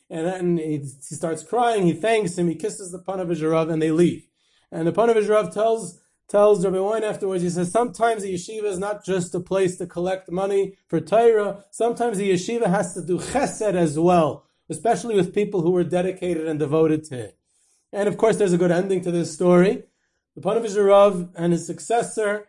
And 0.09 0.27
then 0.27 0.57
he, 0.57 0.77
he 0.77 1.15
starts 1.15 1.43
crying, 1.43 1.83
he 1.83 1.93
thanks 1.93 2.37
him, 2.37 2.47
he 2.47 2.55
kisses 2.55 2.91
the 2.91 2.99
Panovich 2.99 3.49
Rav 3.49 3.69
and 3.69 3.81
they 3.81 3.91
leave. 3.91 4.27
And 4.71 4.87
the 4.87 4.91
Panovich 4.91 5.29
Rav 5.29 5.53
tells, 5.53 5.99
tells 6.27 6.63
Rabbi 6.63 6.79
Wein 6.79 7.03
afterwards, 7.03 7.43
he 7.43 7.49
says, 7.49 7.71
sometimes 7.71 8.21
the 8.21 8.33
yeshiva 8.33 8.65
is 8.65 8.77
not 8.77 9.03
just 9.03 9.33
a 9.33 9.39
place 9.39 9.77
to 9.77 9.87
collect 9.87 10.31
money 10.31 10.77
for 10.87 10.99
Torah, 10.99 11.63
sometimes 11.71 12.17
the 12.17 12.31
yeshiva 12.31 12.67
has 12.67 12.93
to 12.93 13.01
do 13.01 13.17
chesed 13.17 13.73
as 13.73 13.97
well, 13.97 14.45
especially 14.69 15.15
with 15.15 15.33
people 15.33 15.61
who 15.61 15.71
were 15.71 15.83
dedicated 15.83 16.47
and 16.47 16.59
devoted 16.59 17.03
to 17.05 17.17
it. 17.17 17.37
And 17.91 18.07
of 18.07 18.17
course, 18.17 18.37
there's 18.37 18.53
a 18.53 18.57
good 18.57 18.71
ending 18.71 19.01
to 19.01 19.11
this 19.11 19.33
story. 19.33 19.83
The 20.35 20.41
Panovich 20.41 20.75
Rav 20.75 21.29
and 21.35 21.53
his 21.53 21.65
successor 21.65 22.47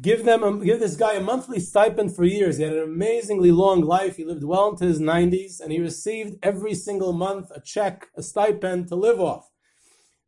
give 0.00 0.24
them 0.24 0.42
a, 0.42 0.64
give 0.64 0.80
this 0.80 0.96
guy 0.96 1.14
a 1.14 1.20
monthly 1.20 1.60
stipend 1.60 2.14
for 2.14 2.24
years. 2.24 2.58
He 2.58 2.64
had 2.64 2.74
an 2.74 2.82
amazingly 2.82 3.50
long 3.50 3.80
life. 3.80 4.16
He 4.16 4.24
lived 4.24 4.44
well 4.44 4.70
into 4.70 4.84
his 4.84 5.00
90s, 5.00 5.60
and 5.60 5.72
he 5.72 5.80
received 5.80 6.38
every 6.42 6.74
single 6.74 7.12
month 7.12 7.50
a 7.54 7.60
check, 7.60 8.08
a 8.16 8.22
stipend 8.22 8.88
to 8.88 8.96
live 8.96 9.20
off. 9.20 9.50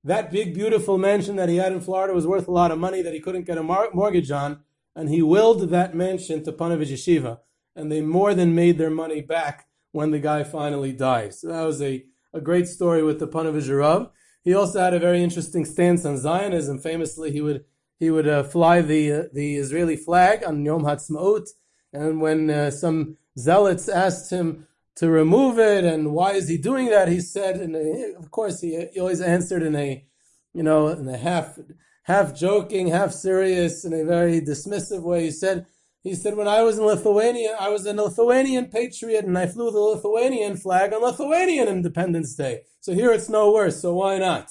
That 0.03 0.31
big, 0.31 0.55
beautiful 0.55 0.96
mansion 0.96 1.37
that 1.37 1.51
he 1.51 1.57
had 1.57 1.73
in 1.73 1.81
Florida 1.81 2.14
was 2.14 2.27
worth 2.27 2.49
a 2.49 2.53
lot 2.53 2.70
of 2.70 2.79
money 2.79 3.03
that 3.03 3.12
he 3.12 3.20
couldn't 3.20 3.46
get 3.46 3.59
a 3.59 3.62
mar- 3.62 3.90
mortgage 3.92 4.31
on, 4.31 4.61
and 4.96 5.09
he 5.11 5.23
willed 5.23 5.68
that 5.70 5.94
mansion 5.94 6.42
to 6.44 6.53
Panovich 6.53 6.90
Yeshiva, 6.90 7.40
and 7.77 7.92
they 7.92 8.01
more 8.01 8.35
than 8.35 8.55
made 8.55 8.79
their 8.79 8.90
money 8.90 9.20
back 9.20 9.66
when 9.92 10.11
the 10.11 10.18
guy 10.18 10.42
finally 10.42 10.92
died. 10.92 11.35
So 11.35 11.49
that 11.49 11.62
was 11.62 11.83
a, 11.83 12.05
a 12.33 12.40
great 12.40 12.66
story 12.66 13.03
with 13.03 13.18
the 13.18 13.29
Panovich 13.29 13.77
Rav. 13.77 14.11
He 14.42 14.55
also 14.55 14.81
had 14.81 14.94
a 14.94 14.99
very 14.99 15.23
interesting 15.23 15.66
stance 15.66 16.07
on 16.07 16.16
Zionism. 16.16 16.79
Famously, 16.79 17.31
he 17.31 17.42
would 17.42 17.64
he 18.01 18.11
would 18.11 18.27
uh, 18.27 18.43
fly 18.43 18.81
the 18.81 19.13
uh, 19.13 19.23
the 19.33 19.57
Israeli 19.57 19.97
flag 19.97 20.43
on 20.45 20.65
Yom 20.65 20.85
Ha'atzmaut, 20.85 21.49
and 21.93 22.21
when 22.21 22.51
uh, 22.51 22.71
some 22.71 23.19
zealots 23.39 23.89
asked 23.89 24.31
him 24.33 24.67
to 24.97 25.09
remove 25.09 25.59
it 25.59 25.85
and 25.85 26.13
why 26.13 26.33
is 26.33 26.49
he 26.49 26.59
doing 26.59 26.87
that, 26.91 27.09
he 27.09 27.21
said, 27.21 27.57
and 27.57 27.77
of 28.17 28.31
course 28.31 28.61
he, 28.61 28.87
he 28.93 29.01
always 29.01 29.21
answered 29.21 29.63
in 29.63 29.77
a, 29.77 30.05
you 30.53 30.63
know, 30.63 30.89
in 30.89 31.07
a 31.09 31.17
half 31.17 31.59
half 32.05 32.35
joking, 32.35 32.89
half 32.89 33.13
serious, 33.13 33.85
in 33.85 33.93
a 33.93 34.05
very 34.05 34.41
dismissive 34.41 35.03
way. 35.03 35.25
He 35.25 35.31
said. 35.31 35.67
He 36.03 36.15
said, 36.15 36.35
when 36.35 36.49
I 36.49 36.63
was 36.63 36.79
in 36.79 36.87
Lithuania, 36.87 37.55
I 37.61 37.69
was 37.69 37.85
a 37.85 37.93
Lithuanian 37.93 38.69
patriot 38.69 39.27
and 39.27 39.37
I 39.37 39.47
flew 39.47 39.71
the 39.71 39.79
Lithuanian 39.79 40.57
flag 40.57 40.95
on 40.95 41.03
Lithuanian 41.03 41.69
Independence 41.69 42.35
Day. 42.35 42.63
So 42.81 42.95
here 42.95 43.13
it's 43.13 43.29
no 43.29 43.53
worse, 43.53 43.83
so 43.83 43.93
why 43.93 44.17
not? 44.17 44.51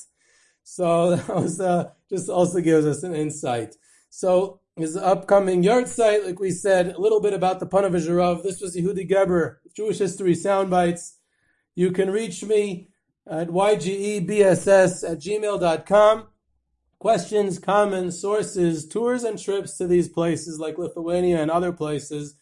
So 0.64 1.10
that 1.16 1.36
was 1.36 1.60
uh, 1.60 1.90
just 2.10 2.30
also 2.30 2.62
gives 2.62 2.86
us 2.86 3.04
an 3.04 3.15
insight. 3.15 3.76
So 4.10 4.60
his 4.76 4.98
upcoming 4.98 5.63
yahrzeit, 5.63 6.26
like 6.26 6.39
we 6.39 6.52
said, 6.52 6.88
a 6.88 7.02
little 7.02 7.22
bit 7.22 7.34
about 7.34 7.60
the 7.60 7.67
Panovich 7.67 8.13
Rav. 8.15 8.43
This 8.43 8.62
was 8.62 8.76
Yehuda 8.76 9.10
Geberer, 9.10 9.58
Jewish 9.76 10.00
History 10.00 10.34
Soundbites. 10.34 11.15
You 11.76 11.91
can 11.91 12.10
reach 12.10 12.43
me 12.43 12.89
at 13.28 13.50
ygebss 13.50 15.10
at 15.10 15.19
gmail.com. 15.19 16.28
Questions, 16.98 17.60
comments, 17.60 18.19
sources, 18.19 18.88
tours 18.88 19.24
and 19.24 19.39
trips 19.39 19.78
to 19.78 19.88
these 19.88 20.10
places 20.10 20.60
like 20.60 20.78
Lithuania 20.78 21.41
and 21.41 21.50
other 21.50 21.72
places 21.72 22.36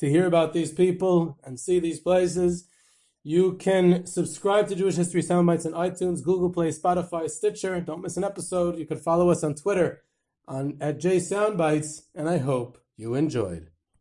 to 0.00 0.10
hear 0.10 0.26
about 0.26 0.52
these 0.52 0.72
people 0.72 1.38
and 1.44 1.58
see 1.58 1.78
these 1.78 2.00
places. 2.00 2.68
You 3.24 3.54
can 3.54 4.06
subscribe 4.06 4.68
to 4.68 4.74
Jewish 4.74 4.96
History 4.96 5.22
Soundbites 5.22 5.64
on 5.64 5.72
iTunes, 5.72 6.24
Google 6.24 6.50
Play, 6.50 6.70
Spotify, 6.70 7.30
Stitcher. 7.30 7.80
Don't 7.80 8.02
miss 8.02 8.16
an 8.16 8.24
episode. 8.24 8.78
You 8.78 8.86
can 8.86 8.98
follow 8.98 9.30
us 9.30 9.44
on 9.44 9.54
Twitter 9.54 10.02
on 10.48 10.76
at 10.80 10.98
J 10.98 11.18
Soundbites, 11.18 12.02
and 12.14 12.28
I 12.28 12.38
hope 12.38 12.78
you 12.96 13.14
enjoyed. 13.14 13.71